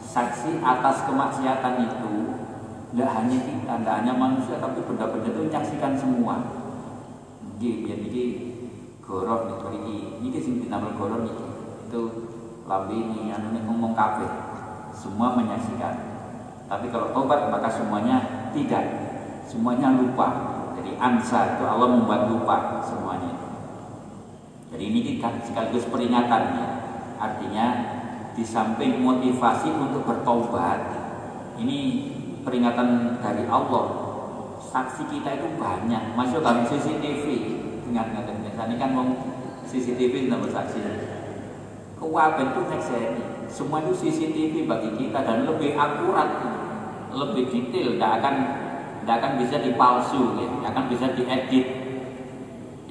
[0.02, 2.12] Saksi atas kemaksiatan itu
[2.92, 6.34] tidak hanya kita, tidak hanya manusia tapi benda-benda itu menyaksikan semua.
[7.56, 8.24] Jadi jadi
[9.04, 11.36] gorok nih ini ini dinamel gorok nih
[11.86, 12.02] itu
[12.66, 14.28] lambi ini anu ini ngomong kafir
[14.90, 15.94] semua menyaksikan.
[16.66, 19.05] Tapi kalau tobat maka semuanya tidak
[19.46, 20.28] semuanya lupa.
[20.76, 23.32] Jadi ansa itu Allah membuat lupa semuanya.
[24.74, 26.68] Jadi ini kan sekaligus peringatan ya.
[27.16, 27.66] Artinya
[28.36, 30.92] di samping motivasi untuk bertobat
[31.56, 32.10] ini
[32.44, 34.04] peringatan dari Allah.
[34.60, 36.12] Saksi kita itu banyak.
[36.12, 37.24] Masuk dalam CCTV
[37.86, 38.26] ingat ingat
[38.66, 39.06] ini kan mau
[39.66, 40.80] CCTV tidak bersaksi
[41.96, 43.22] Kewaben itu nyekseni.
[43.48, 46.28] Semua itu CCTV bagi kita dan lebih akurat,
[47.08, 48.34] lebih detail, tidak akan
[49.06, 51.66] tidak akan bisa dipalsu, tidak akan bisa diedit.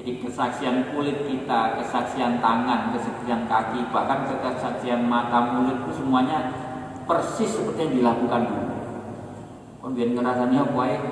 [0.00, 6.56] Jadi kesaksian kulit kita, kesaksian tangan, kesaksian kaki, bahkan kesaksian mata, mulut itu semuanya
[7.04, 8.76] persis seperti yang dilakukan dulu.
[9.84, 11.02] Kemudian ngerasanya baik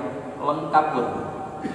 [0.41, 1.07] lengkap pun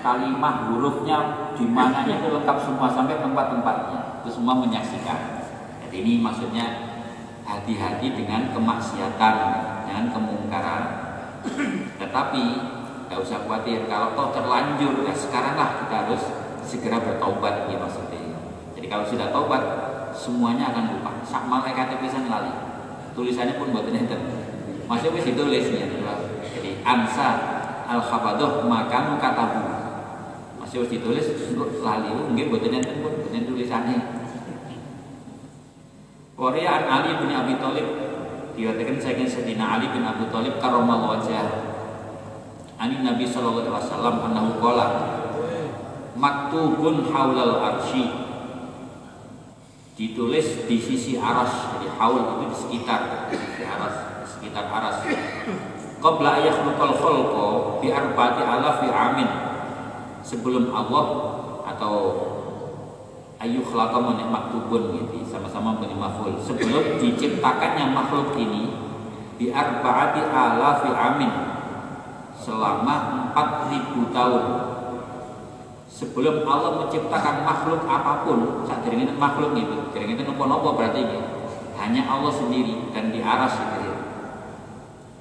[0.03, 1.19] kalimah hurufnya
[1.55, 5.40] di mananya itu lengkap semua sampai tempat-tempatnya itu semua menyaksikan
[5.90, 6.66] ini maksudnya
[7.43, 9.35] hati-hati dengan kemaksiatan,
[9.87, 10.85] dengan kemungkaran.
[12.01, 12.45] Tetapi
[13.11, 16.23] nggak usah khawatir kalau toh terlanjur ya sekarang lah kita harus
[16.62, 18.38] segera bertobat ini maksudnya.
[18.79, 19.62] Jadi kalau sudah tobat
[20.14, 21.18] semuanya akan lupa.
[21.27, 22.55] Sak malaikat tulisan lali.
[23.18, 24.46] Tulisannya pun buat enten.
[24.87, 25.90] Masih wis ditulisnya.
[26.55, 27.29] Jadi ansa
[27.90, 29.59] al khabadoh maka katabu.
[30.62, 31.27] Masih wis ditulis
[31.83, 34.23] lali mungkin buat enten pun buat tulisannya.
[36.38, 37.88] Korea Ali bin Abi Thalib
[38.55, 41.69] dikatakan saya Sayyidina Ali bin Abi Thalib karomal wajah
[42.81, 44.87] Ani Nabi sallallahu alaihi wasallam annahu qala
[46.16, 48.09] maktubun haulal arsy
[50.01, 55.05] ditulis di sisi aras jadi haul itu di sekitar di aras di sekitar aras.
[56.01, 57.49] Qabla yakhluqal khalqa
[57.85, 59.29] bi arba'ati alafi amin.
[60.25, 61.05] Sebelum Allah
[61.77, 61.97] atau
[63.45, 66.33] ayu khalaqamun maktubun gitu sama-sama beri maful.
[66.40, 68.73] Sebelum diciptakannya makhluk ini
[69.37, 71.49] di arba'ati alafi amin
[72.40, 74.44] selama 4000 tahun.
[75.90, 81.20] Sebelum Allah menciptakan makhluk apa pun saat ini makhluk itu jaring itu nopo-nopo berarti ini
[81.76, 83.92] hanya Allah sendiri dan di aras itu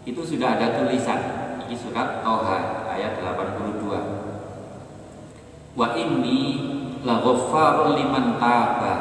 [0.08, 1.20] itu sudah ada tulisan
[1.68, 6.40] ini surat Toha ayat 82 wa inni
[7.04, 8.96] la ghaffarun liman taba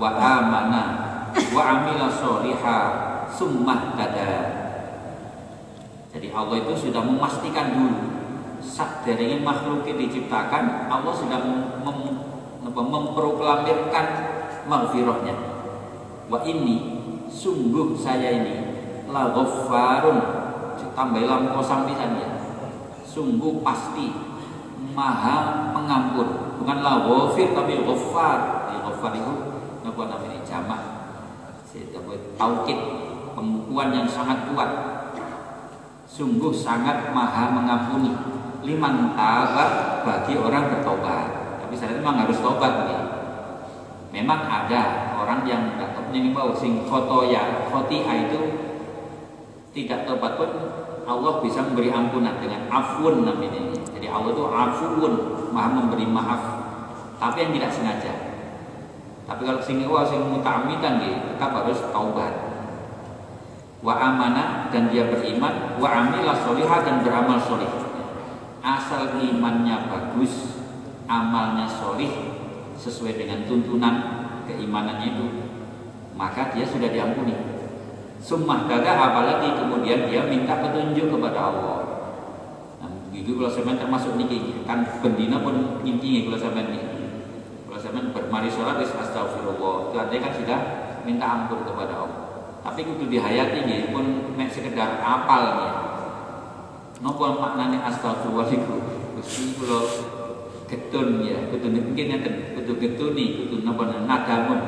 [0.00, 0.84] wa amana
[1.52, 2.78] wa amila sholiha
[3.28, 4.63] summah tada
[6.14, 7.98] jadi Allah itu sudah memastikan dulu
[8.62, 14.06] saat dari makhluk yang diciptakan Allah sudah mem, mem, memproklamirkan
[14.70, 15.34] maghfirahnya.
[16.30, 18.54] Wa ini sungguh saya ini
[19.10, 20.18] la ghaffarun
[20.94, 22.30] tambah lam kosam pisan ya.
[23.02, 24.14] Sungguh pasti
[24.94, 26.56] maha pengampun.
[26.62, 28.70] Bukan la ghafir tapi ghaffar.
[28.70, 29.34] Ya ghaffar itu
[29.82, 30.80] apa namanya jamak.
[32.38, 32.78] Taukid
[33.34, 34.70] pengukuhan yang sangat kuat
[36.14, 38.14] sungguh sangat maha mengampuni
[38.62, 41.26] liman taba bagi orang bertobat.
[41.58, 43.02] Tapi saya memang harus tobat nih.
[44.14, 45.74] Memang ada orang yang
[46.14, 48.40] yang mau sing foto ya itu
[49.74, 50.50] tidak tobat pun
[51.02, 53.74] Allah bisa memberi ampunan dengan afun namanya.
[53.90, 55.12] Jadi Allah itu afun,
[55.50, 56.42] maha memberi maaf.
[57.18, 58.14] Tapi yang tidak sengaja.
[59.26, 62.43] Tapi kalau sing wah sing mutamidan dia tetap harus taubat.
[63.84, 67.84] Wa amanah dan dia beriman, wa amila solihah dan beramal solih
[68.64, 70.64] asal imannya bagus,
[71.04, 72.08] amalnya solih
[72.80, 73.94] sesuai dengan tuntunan
[74.48, 75.26] keimanannya itu,
[76.16, 77.36] maka dia sudah diampuni.
[78.24, 81.78] Sumpah gagal apalagi kemudian dia minta petunjuk kepada Allah.
[82.80, 87.04] Nah, begitu kalau semen termasuk niki kan bendina pun intinya kalau semen ini.
[87.68, 90.58] Kalau semen bermari sholat astagfirullah itu artinya kan sudah
[91.04, 92.23] minta ampun kepada Allah.
[92.64, 95.84] Tapi itu dihayati nih pun mek sekedar apalnya
[97.04, 98.80] Napa maknane astagfirullah iku?
[99.20, 99.82] Gusti kula
[100.64, 102.18] getun ya, getun mungkin ya
[102.56, 104.60] kudu getuni, kudu napa nadamun.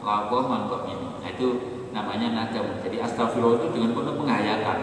[0.00, 1.20] Lapo mangkok ini.
[1.20, 1.48] Nah, itu
[1.92, 2.80] namanya nadamun.
[2.80, 4.78] Jadi astagfirullah itu dengan penuh penghayatan.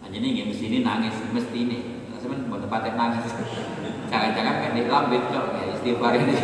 [0.00, 1.78] Nah, jadi nggak mesti ini nangis, mesti ini.
[2.08, 3.28] Nah, sebenarnya mau tempatnya nangis.
[4.10, 5.44] Jangan-jangan kan di lambit kok
[5.74, 6.34] istighfar ini.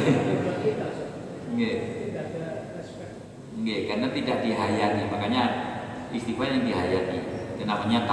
[1.56, 2.01] Nggih.
[3.62, 5.42] Nggih, karena tidak dihayati, makanya
[6.10, 7.18] istighfar yang dihayati.
[7.54, 8.10] Itu namanya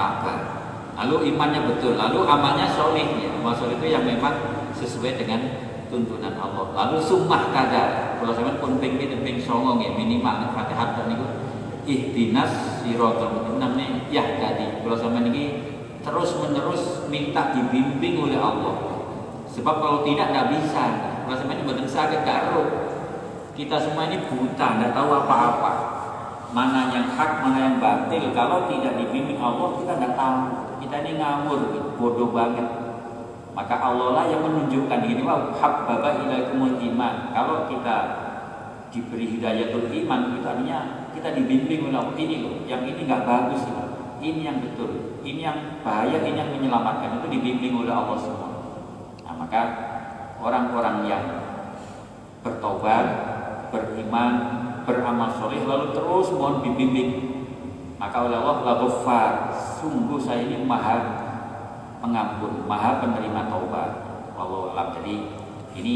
[0.94, 3.34] lalu imannya betul, lalu amalnya soleh ya.
[3.34, 4.36] Amal itu yang memang
[4.78, 5.42] sesuai dengan
[5.90, 6.70] tuntunan Allah.
[6.76, 7.84] Lalu sumpah kada,
[8.22, 11.28] kalau saya pun pengen ping songong ya minimal fatihah dan itu
[11.90, 14.86] ihdinas siratal mustaqim namanya ya tadi.
[14.86, 15.66] Kalau sama ini
[16.06, 18.76] terus menerus minta dibimbing oleh Allah.
[19.50, 20.86] Sebab kalau tidak tidak bisa.
[21.26, 22.64] Kalau ini badan sakit karo.
[23.54, 25.72] Kita semua ini buta, tidak tahu apa-apa.
[26.50, 28.34] Mana yang hak, mana yang batil.
[28.34, 30.40] Kalau tidak dibimbing Allah, kita tidak tahu
[30.80, 31.60] kita ini ngawur,
[32.00, 32.66] bodoh banget.
[33.54, 37.36] Maka Allah lah yang menunjukkan ini wah habbaba ilaikumul iman.
[37.36, 37.98] Kalau kita
[38.90, 40.80] diberi hidayatul iman itu artinya
[41.14, 43.86] kita dibimbing oleh Allah ini loh, yang ini nggak bagus loh.
[44.20, 48.52] Ini yang betul, ini yang bahaya, ini yang menyelamatkan itu dibimbing oleh Allah semua.
[49.24, 49.62] Nah, maka
[50.40, 51.24] orang-orang yang
[52.44, 53.06] bertobat,
[53.70, 54.34] beriman,
[54.84, 57.40] beramal soleh lalu terus mohon dibimbing.
[58.00, 58.74] Maka oleh Allah la
[59.80, 60.98] sungguh saya ini maha
[62.00, 63.92] pengampun maha penerima taubat.
[64.40, 64.88] Allah alam.
[64.96, 65.16] Jadi
[65.76, 65.96] ini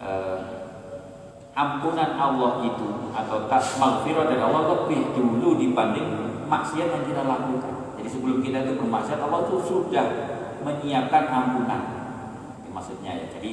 [0.00, 0.38] eh,
[1.52, 6.08] ampunan Allah itu atau tak maghfirah dari Allah lebih dulu dibanding
[6.48, 7.98] maksiat yang kita lakukan.
[8.00, 10.06] Jadi sebelum kita itu bermaksiat Allah itu sudah
[10.64, 11.82] menyiapkan ampunan.
[12.72, 13.52] Maksudnya ya jadi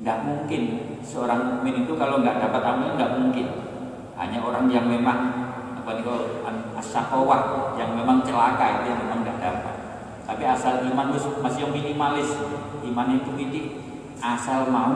[0.00, 0.62] nggak mungkin.
[1.00, 3.46] Seorang mukmin itu kalau nggak dapat ampunan nggak mungkin.
[4.16, 5.18] Hanya orang yang memang
[5.76, 6.06] apa nih
[6.82, 9.74] asyakowah yang memang celaka itu yang memang tidak dapat.
[10.26, 12.34] Tapi asal iman masih yang minimalis,
[12.82, 13.60] iman itu ini
[14.18, 14.94] asal mau,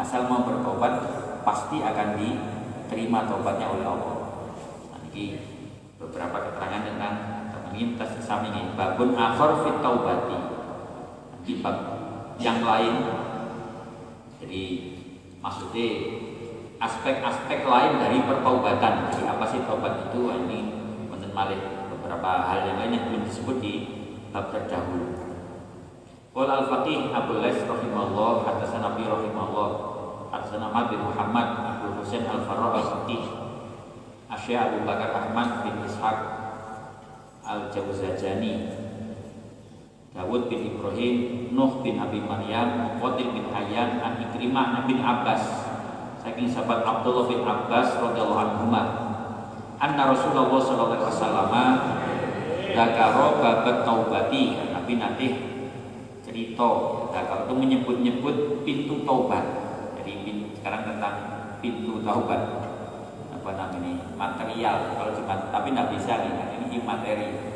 [0.00, 1.04] asal mau bertobat
[1.44, 4.16] pasti akan diterima tobatnya oleh Allah.
[4.88, 5.36] Nah, ini
[6.00, 7.14] beberapa keterangan tentang
[7.76, 8.72] ini kita sesami ini.
[8.74, 10.38] Babun akhor fit taubati.
[11.44, 11.56] Di
[12.40, 12.94] yang lain
[14.40, 14.62] jadi
[15.44, 15.88] maksudnya
[16.80, 19.12] aspek-aspek lain dari pertaubatan.
[19.12, 20.32] Jadi apa sih taubat itu?
[20.32, 20.60] Ini
[21.30, 23.74] Malik beberapa hal yang lain yang belum disebut di
[24.34, 25.14] bab terdahulu.
[26.36, 29.70] Qul al-faqih Abu Les rahimahullah atas Nabi rahimahullah
[30.30, 33.24] atas nama bin Muhammad Abu Husain al-Farra al-Faqih
[34.30, 36.18] Abu Bakar Ahmad bin Ishaq
[37.46, 38.54] al-Jawzajani
[40.10, 41.14] Dawud bin Ibrahim
[41.54, 45.70] Nuh bin Abi Maryam Muqatil bin Hayyan An Ikrimah bin Abbas.
[46.18, 48.66] Saking sahabat Abdullah bin Abbas radhiyallahu anhu
[49.80, 51.52] anna Rasulullah sallallahu alaihi wasallam
[52.74, 54.58] dakaro babat taubati.
[54.74, 55.26] Nabi nanti
[56.26, 56.68] cerita
[57.14, 59.46] dakaro itu menyebut-nyebut pintu taubat.
[60.02, 60.12] Jadi
[60.58, 61.14] sekarang tentang
[61.62, 62.66] pintu taubat.
[63.30, 64.10] Apa namanya?
[64.18, 64.76] Material.
[64.98, 66.34] Kalau cuma tapi tidak bisa nih
[66.68, 67.49] ini materi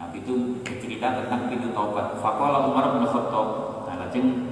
[0.00, 3.46] Nabi itu cerita tentang pintu taubat Fakola Umar bin Khattab
[3.84, 4.48] nah lajeng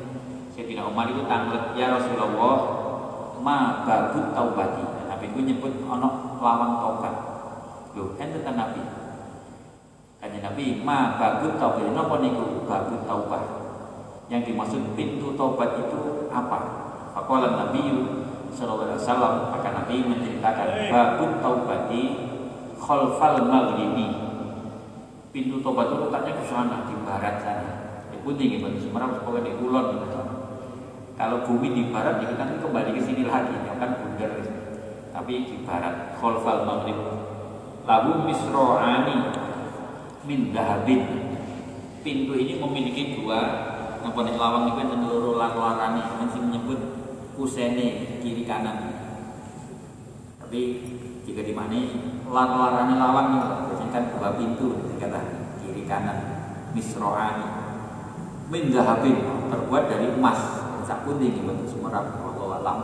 [0.53, 2.79] Sayyidina Umar itu tanglet ya Rasulullah
[3.43, 4.85] ma babut taubati.
[5.09, 7.15] Nabi itu nyebut ono lawan taubat.
[7.95, 8.83] Loh, ente kan Nabi.
[10.19, 11.95] Kanya Nabi, ma babut taubat.
[11.95, 13.43] Napa niku babut taubat?
[14.29, 16.59] Yang dimaksud pintu taubat itu apa?
[17.17, 18.05] Faqala Nabi
[18.53, 22.03] sallallahu alaihi wasallam maka Nabi menceritakan babut taubati
[22.77, 24.28] khalfal maghribi.
[25.29, 27.73] Pintu taubat itu letaknya ke sana di barat sana.
[28.09, 30.19] Di putih gitu, Semarang pokoknya di kulon gitu
[31.19, 34.39] kalau bumi di barat ya kan kembali ke sini lagi, ya kan bundar.
[35.11, 36.95] Tapi di barat, kholfal maghrib.
[37.83, 39.35] Lalu misro'ani
[40.23, 41.03] min dahabin.
[42.07, 43.67] Pintu ini memiliki dua
[43.99, 46.81] apa nih lawang itu yang seluruh larani masih menyebut
[47.35, 48.95] kusene kiri kanan.
[50.39, 50.61] Tapi
[51.27, 51.83] jika di mana
[52.31, 53.27] larani lawang
[53.67, 54.69] itu biasanya kan dua pintu
[55.01, 55.21] kata
[55.65, 56.19] kiri kanan.
[56.77, 57.49] Misro'ani.
[58.53, 59.17] Min dahabin
[59.49, 60.41] terbuat dari emas
[60.85, 62.79] sak kuning bentuk semerap Allah alam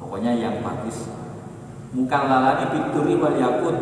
[0.00, 1.08] pokoknya yang bagus.
[1.92, 3.76] Muka lalani bituri wal yakut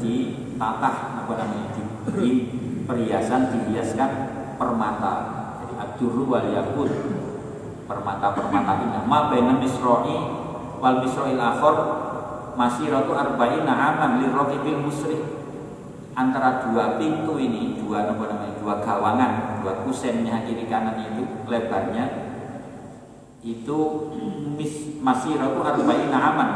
[0.00, 0.16] di
[0.56, 2.32] tatah apa namanya diberi
[2.88, 4.10] perhiasan dihiaskan
[4.56, 5.14] permata.
[5.64, 6.90] Jadi aduru wal yakut
[7.88, 10.16] permata permata ini ma baina misroi
[10.80, 11.76] wal misroi akhor
[12.56, 15.37] masih ratu arba'in aman li rokibil musrik
[16.18, 22.28] antara dua pintu ini dua apa namanya dua gawangan dua kusennya kiri kanan itu lebarnya
[23.46, 23.78] itu
[24.98, 26.50] masih ratu arba'ina aman.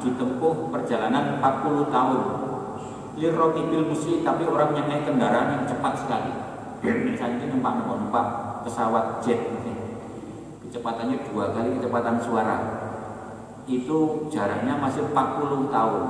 [0.00, 2.20] Ditempuh perjalanan 40 tahun.
[3.20, 6.32] Bil muslim tapi orang yang naik kendaraan yang cepat sekali.
[6.80, 8.26] Misalnya ini numpak numpak
[8.64, 9.36] pesawat jet.
[10.64, 12.58] Kecepatannya dua kali kecepatan suara.
[13.68, 16.02] Itu jaraknya masih 40 tahun.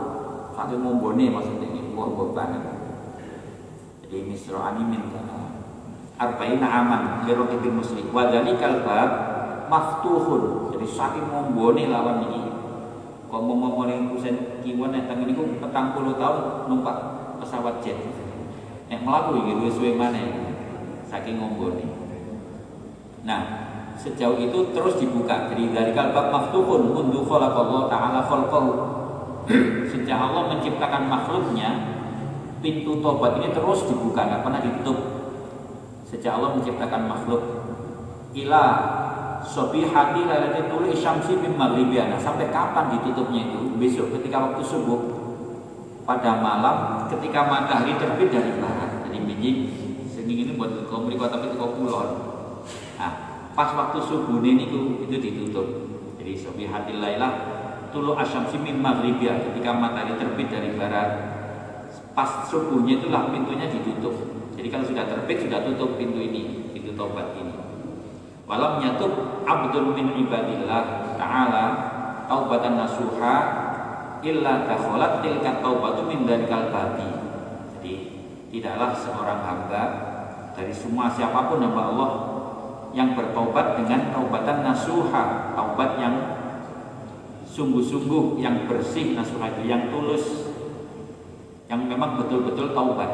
[0.55, 2.70] Satu mombone maksudnya ini buah banget
[4.11, 5.07] jadi misro animin
[6.21, 8.11] arba'ina aman bil muslim.
[8.13, 9.11] Wadali kalbab
[9.73, 10.75] maftuhun.
[10.77, 12.43] Jadi saking ngombone lawan ini.
[13.31, 16.97] Kok mau yang kusen kiwan yang tangan itu petang puluh tahun numpak
[17.39, 17.97] pesawat jet.
[18.91, 20.19] Yang melaku gitu sesuai mana?
[21.07, 21.87] Saking ngombone.
[23.23, 23.43] Nah
[23.95, 25.49] sejauh itu terus dibuka.
[25.49, 26.91] Jadi dari kalbab maftuhun.
[26.91, 28.73] Mundu khalaqallahu ta'ala khalqahu.
[29.91, 32.00] Sejak Allah menciptakan makhluknya
[32.61, 34.99] pintu tobat ini terus dibuka nggak pernah ditutup.
[36.07, 37.43] Sejak Allah menciptakan makhluk.
[38.37, 38.65] Ila
[39.41, 43.73] Sobi hati lalatin tuli syamsi bin maghribiana Sampai kapan ditutupnya itu?
[43.81, 45.01] Besok ketika waktu subuh.
[46.05, 49.09] Pada malam ketika matahari terbit dari barat.
[49.09, 49.51] Jadi biji
[50.13, 52.09] Seni ini buat komunikasi tapi itu kulon.
[53.01, 53.13] Nah
[53.57, 55.67] pas waktu subuh ini itu, itu ditutup.
[56.21, 57.33] Jadi sobi hati lailah
[57.91, 61.30] Tulu asyamsi bin maghribia Ketika matahari terbit dari barat
[62.15, 64.15] Pas subuhnya itulah pintunya ditutup.
[64.59, 67.55] Jadi kalau sudah terbit sudah tutup pintu ini Pintu tobat ini.
[68.51, 71.65] Walam nyatub abdul min ibadillah ta'ala
[72.27, 73.37] taubatan nasuha
[74.27, 77.09] illa dakhalat tilka taubatu min dalikal babi.
[77.79, 77.95] Jadi
[78.51, 79.83] tidaklah seorang hamba
[80.55, 82.11] dari semua siapa pun hamba Allah
[82.91, 86.15] yang bertobat dengan taubatan nasuha, taubat yang
[87.47, 90.50] sungguh-sungguh, yang bersih nasuha itu, yang tulus,
[91.71, 93.07] yang memang betul-betul taubat.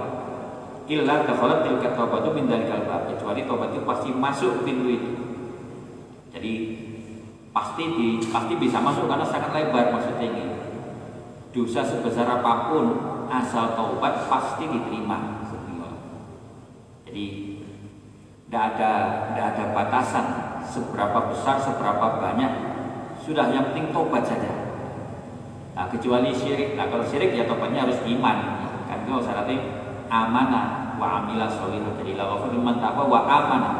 [0.88, 5.10] Illa dakhalat tilka taubatu min dalikal bab, kecuali taubat itu pasti masuk pintu itu.
[6.32, 6.52] Jadi
[7.52, 10.44] pasti di pasti bisa masuk karena sangat lebar maksudnya ini.
[11.56, 12.84] dosa sebesar apa pun
[13.32, 15.44] asal taubat pasti diterima.
[17.08, 17.26] Jadi
[18.44, 18.92] tidak ada
[19.32, 20.26] tidak ada batasan
[20.68, 22.52] seberapa besar seberapa banyak
[23.24, 24.65] sudah yang penting taubat saja.
[25.76, 26.72] Nah, kecuali syirik.
[26.72, 28.36] Nah, kalau syirik ya taubatnya harus iman.
[28.88, 29.56] Kan itu syaratnya
[30.08, 31.92] amanah wa amila sholihan.
[32.00, 33.76] Jadi la man wa amanah.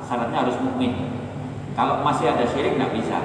[0.00, 1.12] Syaratnya harus mukmin.
[1.76, 3.20] Kalau masih ada syirik nggak bisa.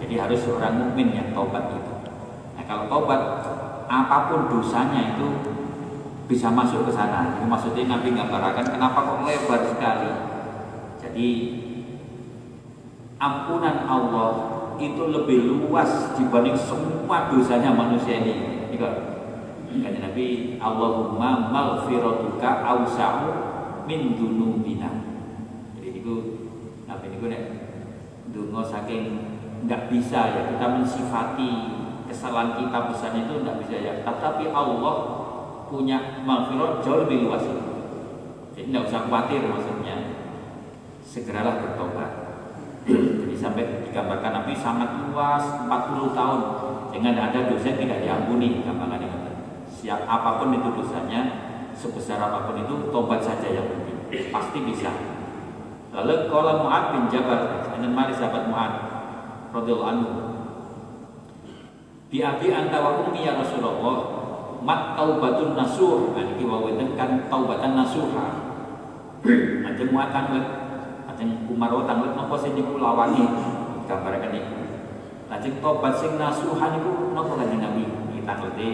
[0.00, 1.92] Jadi harus seorang mukmin yang taubat itu.
[2.56, 3.20] Nah, kalau taubat
[3.84, 5.28] apa pun dosanya itu
[6.32, 7.36] bisa masuk ke sana.
[7.36, 10.10] Itu maksudnya Nabi gambarkan kenapa kok lebar sekali.
[11.04, 11.28] Jadi
[13.20, 18.52] ampunan Allah itu lebih luas dibanding semua dosanya manusia ini.
[19.72, 23.28] Kata Nabi, Allahumma maghfiratuka awsa'u
[23.88, 24.92] min dunubina.
[25.72, 26.14] Jadi itu
[26.84, 27.42] Nabi itu nek
[28.36, 29.32] dungo saking
[29.64, 31.50] nggak bisa ya kita mensifati
[32.04, 33.92] kesalahan kita besarnya itu nggak bisa ya.
[34.04, 34.94] Tetapi Allah
[35.72, 37.40] punya maghfirah jauh lebih luas.
[38.52, 39.96] Jadi tidak usah khawatir maksudnya.
[41.00, 42.11] Segeralah bertobat.
[42.86, 46.40] Jadi sampai digambarkan Nabi sangat luas 40 tahun.
[46.92, 49.22] Dengan ada dosa yang tidak diampuni gambarannya
[49.82, 51.20] siap apa pun itu dosanya
[51.74, 54.94] sebesar apa pun itu tobat saja yang penting pasti bisa.
[55.90, 58.72] Lalu kalau Mu'ad bin Jabal dan mari sahabat Mu'ad
[59.50, 60.10] radhiyallahu anhu.
[62.12, 63.98] Bi abi anta wa ummi ya Rasulullah
[64.62, 66.14] mat taubatun nasuh.
[66.14, 68.26] Nah iki wawen kan taubatan nasuha.
[69.66, 70.46] Ajeng Mu'ad tanglet
[71.22, 73.22] ajeng Umar tanglet napa sing niku lawani?
[73.86, 74.58] Gambarkan niku
[75.30, 77.84] lajeng taubat sing nasuha niku napa kanjeng Nabi?
[78.18, 78.68] Kita ngerti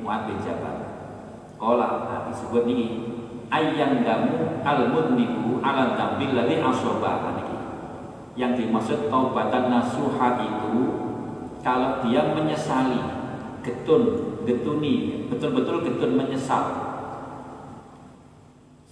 [0.00, 0.76] Mu'ad bin Jabal.
[1.60, 2.88] Kola nah, disebut ini
[3.52, 7.44] ayang damu al mudnibu ala dambil ladhi asobah nah,
[8.32, 10.72] yang dimaksud taubatan nasuha itu
[11.60, 12.96] kalau dia menyesali
[13.60, 16.79] getun getuni betul-betul getun menyesal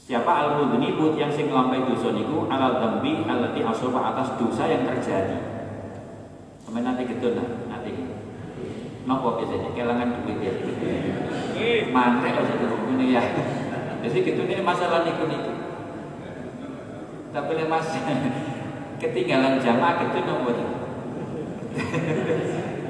[0.08, 4.88] siapa al mudnibu yang sing lampai dosa niku ala dambi alati asobah atas dosa yang
[4.88, 5.36] terjadi
[6.64, 7.36] sampai nanti getun
[7.68, 7.92] nanti
[9.08, 10.52] Nopo biasanya kelangan duit ya.
[11.88, 12.54] Mantek aja
[12.92, 13.24] ini ya.
[14.04, 15.52] Jadi gitu ini masalah niku niku.
[17.32, 17.88] Tapi le mas
[19.00, 20.56] ketinggalan jamaah gitu nomor.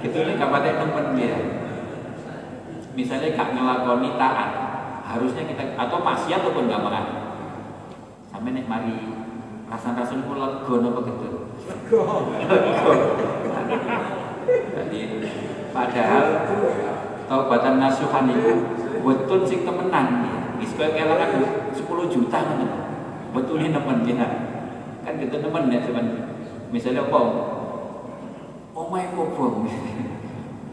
[0.03, 1.39] gitu ini kapan nomor dia.
[2.99, 4.51] Misalnya gak ngelakoni taat,
[5.09, 7.05] harusnya kita atau maksiat ataupun gambaran.
[8.29, 9.09] Sampai nek mari
[9.73, 11.29] rasan-rasan kula lega napa gitu.
[14.49, 15.01] Jadi
[15.69, 16.25] Padahal
[17.29, 18.53] taubatan nasuhan itu
[19.05, 20.27] betul sing temenan
[20.59, 21.39] Wis koyo kelangan
[21.71, 22.39] 10 juta.
[23.31, 24.27] Betul ini nemen ya.
[25.07, 26.07] Kan kita nemen ya teman.
[26.75, 27.21] Misalnya apa?
[28.75, 29.71] Omae kobong.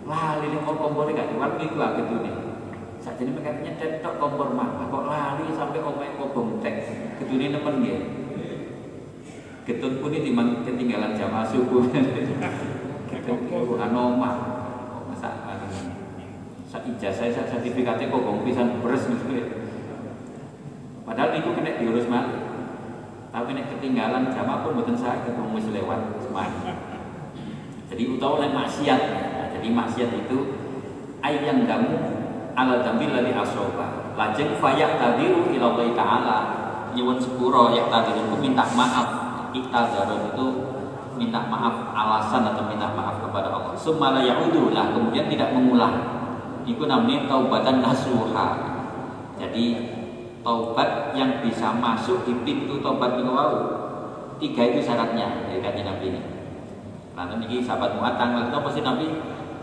[0.10, 2.45] Lali ning kompor gak diwar iku lah gitu nih.
[3.06, 6.90] Saat ini mereka nyetet tok kompor mah, kok lali sampai omae kobong tek.
[7.22, 7.98] Gitu nih nemen ya.
[9.62, 10.34] Ketun pun ini
[10.66, 11.86] ketinggalan jamaah subuh.
[13.14, 14.66] Ketun anomah
[16.76, 19.46] sak ijazah sak sertifikatnya kok gong pisan beres gitu ya.
[21.08, 22.36] Padahal itu kena diurus mati.
[23.30, 26.74] Tapi nek ketinggalan jamaah pun mboten saya ketemu wis lewat semuanya.
[27.88, 29.02] Jadi utawa nek maksiat.
[29.14, 30.38] Nah, jadi maksiat itu
[31.22, 32.25] ayang damu
[32.56, 34.16] ala dambil lali asoba.
[34.16, 36.38] Lajeng fayak tadiru ila Allah taala
[36.96, 39.08] nyuwun sepuro yak tadiru itu minta maaf.
[39.56, 40.48] Iktadaron itu
[41.16, 43.76] minta maaf alasan atau minta maaf kepada Allah.
[43.76, 46.16] Sumala yaudu lah kemudian tidak mengulang
[46.66, 48.48] itu namanya taubatan nasuha
[49.38, 49.66] jadi
[50.42, 53.54] taubat yang bisa masuk di pintu taubat wow.
[54.42, 56.22] tiga itu syaratnya dari kaji nabi ini
[57.16, 59.08] nanti ini sahabat muat tanggal itu pasti nabi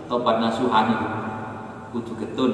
[0.06, 1.08] taubat nasuhan itu
[1.92, 2.52] kudu getun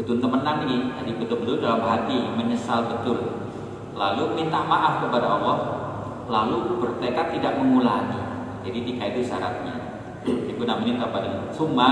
[0.00, 3.18] getun temenan ini jadi betul-betul dalam hati menyesal betul
[3.92, 5.58] lalu minta maaf kepada Allah
[6.24, 8.20] lalu bertekad tidak mengulangi
[8.64, 9.76] jadi tiga itu syaratnya
[10.24, 11.90] itu namanya taubat summa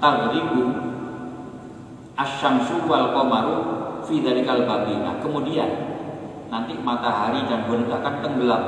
[0.00, 0.88] taghribu
[2.18, 3.56] asyamsu wal qamaru
[4.02, 5.22] fi dzalikal babina.
[5.22, 5.70] Kemudian
[6.50, 8.64] nanti matahari dan bulan itu akan tenggelam,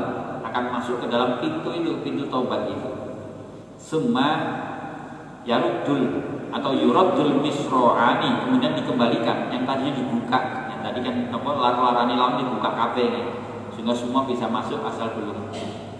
[0.47, 2.91] akan masuk ke dalam pintu itu, pintu taubat itu.
[3.81, 4.29] Semua
[5.43, 9.51] yarudul atau yuradul misro'ani kemudian dikembalikan.
[9.51, 10.39] Yang tadinya dibuka
[10.71, 13.27] yang tadi kan apa lar-larani lam dibuka kafe nih
[13.75, 15.51] sehingga semua bisa masuk asal belum.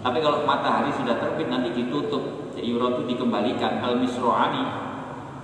[0.01, 2.51] Tapi kalau matahari sudah terbit nanti ditutup.
[2.51, 3.79] Jadi yuradul dikembalikan.
[3.79, 4.63] Al misro'ani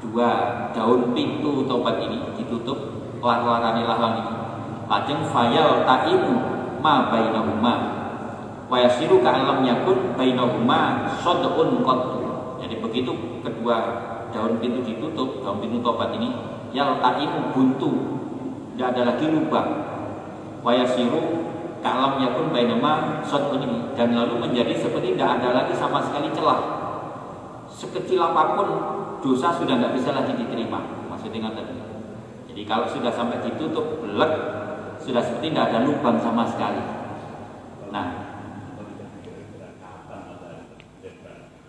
[0.03, 0.29] dua
[0.75, 2.77] daun pintu tobat ini ditutup
[3.17, 4.33] lar-larani lahlang ini
[4.87, 6.35] lajeng fayal ta'imu
[6.83, 7.75] ma bainahuma.
[8.67, 12.27] Wa yasiru ka'alam yakun bainahuma sod'un qattu
[12.57, 13.11] jadi begitu
[13.45, 13.77] kedua
[14.37, 16.29] daun pintu ditutup, daun pintu tobat ini
[16.69, 17.91] yaltaimu buntu.
[18.77, 19.69] Tidak ada lagi lubang.
[20.61, 21.49] Wayasiru
[21.81, 26.61] kalam yakun bainama sotun ini dan lalu menjadi seperti tidak ada lagi sama sekali celah.
[27.73, 28.69] Sekecil apa pun
[29.25, 31.09] dosa sudah tidak bisa lagi diterima.
[31.09, 31.73] Maksudnya tadi.
[32.53, 34.33] Jadi kalau sudah sampai ditutup, belek,
[35.01, 36.81] sudah seperti tidak ada lubang sama sekali.
[37.89, 38.29] Nah,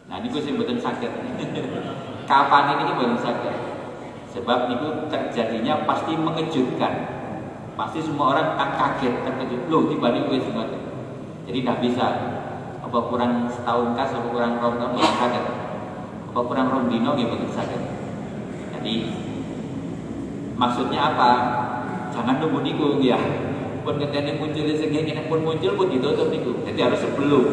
[0.08, 1.12] Nah ini gue sebutin sakit.
[2.28, 3.54] Kapan ini baru sakit?
[4.36, 6.92] Sebab itu terjadinya pasti mengejutkan.
[7.72, 9.60] Pasti semua orang akan kaget, terkejut.
[9.72, 10.68] Loh tiba-tiba gue semua.
[11.48, 12.06] Jadi tidak bisa.
[12.84, 15.44] Apa kurang setahun kas, apa kurang rom tahun sakit.
[16.28, 17.80] Apa kurang rom dino gitu sakit.
[18.76, 18.94] Jadi
[20.60, 21.30] maksudnya apa?
[22.12, 23.16] Jangan nunggu niku ya.
[23.88, 26.60] Pun ketemu muncul segini pun muncul pun ditutup niku.
[26.68, 27.44] Jadi harus sebelum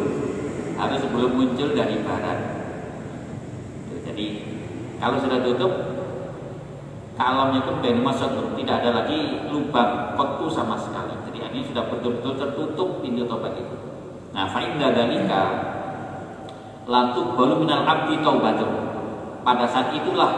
[0.76, 2.55] harus sebelum muncul dari barat.
[4.96, 5.72] Kalau sudah tutup,
[7.16, 11.12] kalamnya pun dari masuk tidak ada lagi lubang kotu sama sekali.
[11.28, 13.76] Jadi ini sudah betul-betul tertutup pintu tobat itu.
[14.32, 15.42] Nah, fa'inda dalika
[16.86, 18.72] lantuk baru minal abdi taubatun.
[19.42, 20.32] Pada saat itulah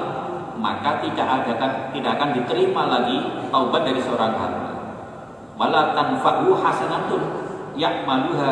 [0.59, 1.55] maka tidak ada
[1.95, 3.19] tidak akan diterima lagi
[3.51, 4.71] taubat dari seorang hamba.
[5.59, 7.21] Wala tanfa'u hasanatun
[7.79, 8.51] ya'maluha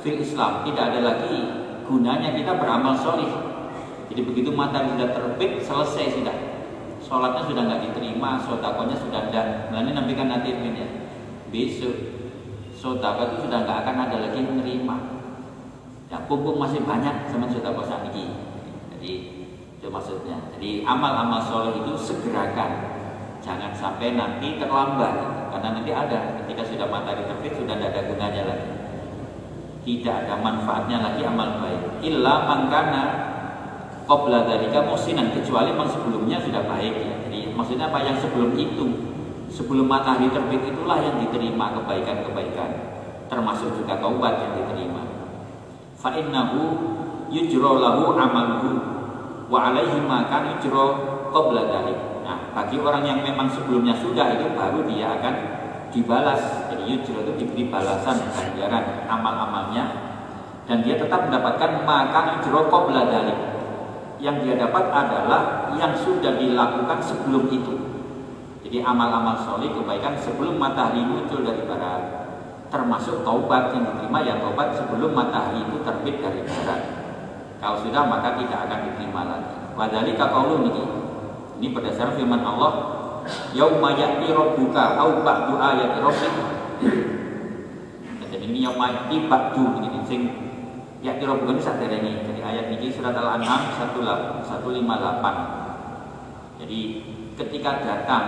[0.00, 1.36] fil Islam tidak ada lagi
[1.84, 3.49] gunanya kita beramal solih
[4.10, 6.36] jadi begitu matahari sudah terbit selesai sudah.
[7.00, 10.88] Sholatnya sudah nggak diterima sodakonya sudah ada nah ini nanti kan nanti ya.
[11.50, 11.94] Besok
[12.74, 14.96] sodako itu sudah nggak akan ada lagi menerima.
[16.10, 18.50] Ya pupuk masih banyak sama sodako ini
[18.98, 19.12] jadi
[19.80, 20.36] itu maksudnya.
[20.52, 23.00] Jadi amal-amal soleh itu segerakan.
[23.40, 25.48] Jangan sampai nanti terlambat.
[25.48, 26.36] Karena nanti ada.
[26.44, 28.70] Ketika sudah matahari terbit sudah tidak ada gunanya lagi.
[29.80, 32.04] Tidak ada manfaatnya lagi amal baik.
[32.04, 33.29] Illa mangkana
[34.10, 37.14] qabla dzalika musinan kecuali memang sebelumnya sudah baik ya.
[37.30, 38.86] Jadi maksudnya apa yang sebelum itu
[39.54, 42.70] sebelum matahari terbit itulah yang diterima kebaikan-kebaikan
[43.30, 45.06] termasuk juga taubat yang diterima.
[45.94, 46.74] Fa innahu
[47.30, 48.70] yujra lahu amaluhu
[49.46, 50.84] wa alaihi ma kan yujra
[51.30, 51.98] qabla dzalik.
[52.26, 55.34] Nah, bagi orang yang memang sebelumnya sudah itu baru dia akan
[55.94, 59.84] dibalas jadi yujro itu diberi balasan ganjaran amal-amalnya
[60.66, 63.49] dan dia tetap mendapatkan makan yujro qabla dalik
[64.20, 67.74] yang dia dapat adalah yang sudah dilakukan sebelum itu.
[68.60, 72.22] Jadi amal-amal soleh kebaikan sebelum matahari muncul dari barat.
[72.70, 76.80] Termasuk taubat yang diterima ya taubat sebelum matahari itu terbit dari barat.
[77.58, 79.52] Kalau sudah maka tidak akan diterima lagi.
[79.74, 80.84] Wadhalika qaulun ini
[81.60, 82.72] ini berdasarkan firman Allah
[83.52, 86.34] yauma ya'ti rabbuka au ba'du ayati rabbik.
[88.30, 90.49] Jadi ini yauma ya'ti ba'du ini sing
[91.00, 95.60] ya'ti rabbuka ini saderenge jadi ayat ini surat al-an'am 158
[96.60, 96.80] jadi
[97.40, 98.26] ketika datang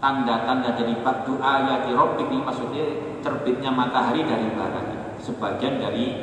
[0.00, 2.84] tanda-tanda dari ba'du ayati rabbik ini maksudnya
[3.20, 5.16] terbitnya matahari dari barat.
[5.20, 6.16] Sebagian dari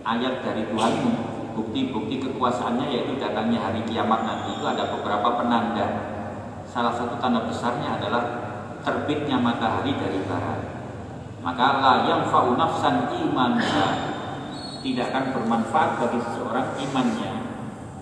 [0.00, 1.12] ayat dari Tuhanmu
[1.52, 4.56] bukti-bukti kekuasaannya yaitu datangnya hari kiamat nanti.
[4.56, 5.86] Itu ada beberapa penanda.
[6.64, 8.24] Salah satu tanda besarnya adalah
[8.80, 10.60] terbitnya matahari dari barat.
[11.40, 14.09] Maka la yang fa'u nafsan imannya
[14.80, 17.32] tidak akan bermanfaat bagi seseorang imannya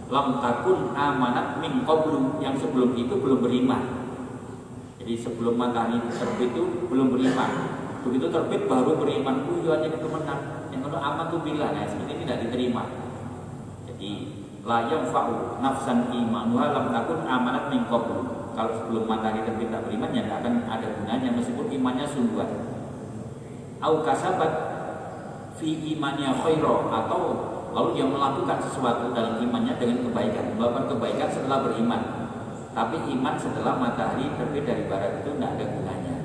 [0.08, 4.08] lam takun amanat min qablu yang sebelum itu belum beriman.
[4.96, 7.50] Jadi sebelum matahari terbit itu belum beriman.
[8.08, 9.44] Begitu terbit baru beriman.
[9.44, 10.68] Oh iya itu menang.
[10.72, 12.82] Yang kedua aman tuh bila nah seperti ini tidak diterima.
[13.84, 14.10] Jadi
[14.64, 19.86] la yang fa'u nafsan iman lam takun amanat min qablu kalau sebelum matahari terbit tak
[19.86, 22.50] beriman ya tidak akan ada gunanya meskipun imannya sungguhan.
[23.78, 24.67] Au kasabat
[25.58, 27.20] fi imannya khairo atau
[27.74, 32.02] lalu dia melakukan sesuatu dalam imannya dengan kebaikan, melakukan kebaikan setelah beriman.
[32.72, 36.16] Tapi iman setelah matahari terbit dari barat itu tidak ada gunanya.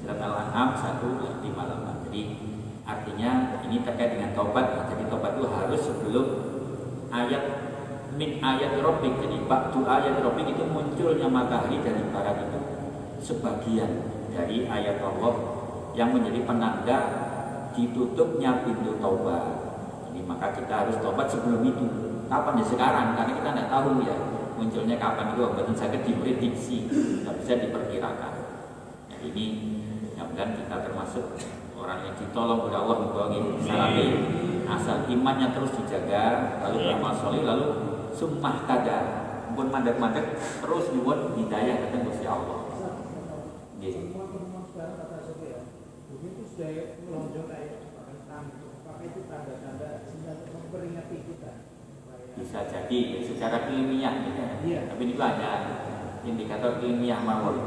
[0.00, 2.08] Surat Al-An'am 158.
[2.08, 2.22] Jadi
[2.88, 3.30] artinya
[3.68, 4.88] ini terkait dengan taubat.
[4.88, 6.26] Jadi taubat itu harus sebelum
[7.12, 7.44] ayat
[8.16, 12.60] min ayat robik jadi waktu ayat robik itu munculnya matahari dari barat itu
[13.22, 13.90] sebagian
[14.34, 15.34] dari ayat Allah
[15.94, 17.29] yang menjadi penanda
[17.80, 19.44] ditutupnya pintu taubat.
[20.08, 21.86] Jadi maka kita harus taubat sebelum itu.
[22.28, 22.60] Kapan?
[22.60, 23.06] Ya sekarang.
[23.16, 24.16] Karena kita tidak tahu ya
[24.60, 25.42] munculnya kapan itu.
[25.56, 28.32] Betul sakit diprediksi tidak bisa diperkirakan.
[29.08, 29.44] Nah, ini
[30.30, 31.24] mudah-mudahan kita termasuk
[31.80, 32.96] orang yang ditolong oleh Allah
[33.66, 33.90] salah
[34.70, 36.24] asal imannya terus dijaga
[36.62, 37.66] lalu beramal soleh lalu
[38.14, 38.98] sumpah tada
[39.58, 42.58] pun mandek-mandek terus nyuwun hidayah datang Gusti Allah.
[43.80, 44.14] Nggih.
[46.10, 46.70] Begitu sudah
[47.08, 47.72] melonjak kayak
[48.30, 49.90] apakah itu tanda-tanda
[50.52, 51.52] memperingati kita.
[52.50, 54.42] Bisa jadi ya, secara ilmiah gitu.
[54.66, 54.90] Iya.
[54.90, 55.52] Tapi ini ada
[56.26, 57.62] indikator ilmiah mawon.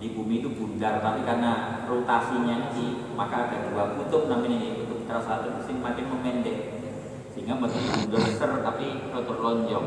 [0.00, 5.04] Di bumi itu bundar, tapi karena rotasinya ini maka ada dua kutub namanya ini kutub
[5.04, 6.58] terselatan itu makin memendek
[7.36, 9.86] sehingga makin bundar ser tapi rotor lonjong.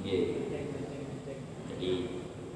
[0.00, 0.20] Iya.
[1.68, 1.92] Jadi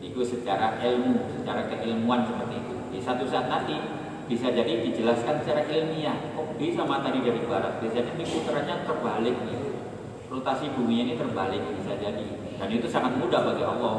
[0.00, 2.74] itu secara ilmu, secara keilmuan seperti itu.
[2.88, 3.76] Di satu saat nanti
[4.24, 6.16] bisa jadi dijelaskan secara ilmiah.
[6.36, 7.80] Kok bisa matahari dari barat?
[7.80, 9.60] Biasanya ini putarannya terbalik nih.
[10.32, 12.26] Rotasi bumi ini terbalik bisa jadi.
[12.56, 13.94] Dan itu sangat mudah bagi Allah.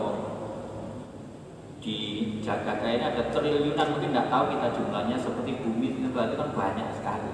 [1.80, 1.98] Di
[2.42, 6.90] jagat ini ada triliunan mungkin nggak tahu kita jumlahnya seperti bumi itu berarti kan banyak
[6.98, 7.32] sekali.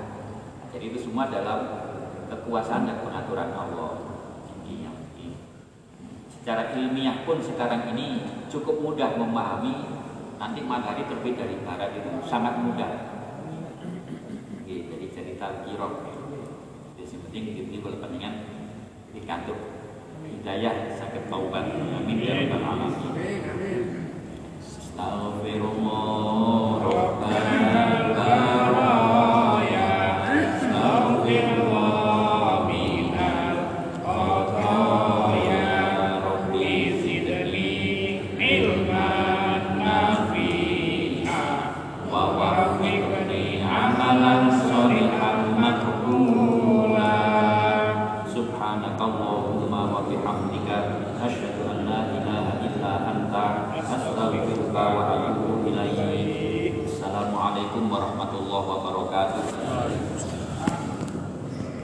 [0.76, 1.60] Jadi itu semua dalam
[2.28, 4.12] kekuasaan dan pengaturan Allah.
[6.42, 10.01] Secara ilmiah pun sekarang ini cukup mudah memahami
[10.42, 13.14] nanti matahari terbit dari barat itu sangat mudah.
[14.58, 16.02] Oke, jadi cerita kirok.
[16.98, 18.50] Jadi penting ini kalau pentingan
[19.14, 19.62] dikantuk
[20.26, 21.70] hidayah sakit taubat.
[21.70, 23.14] Amin ya rabbal alamin.
[24.58, 27.61] Astagfirullah Rabbal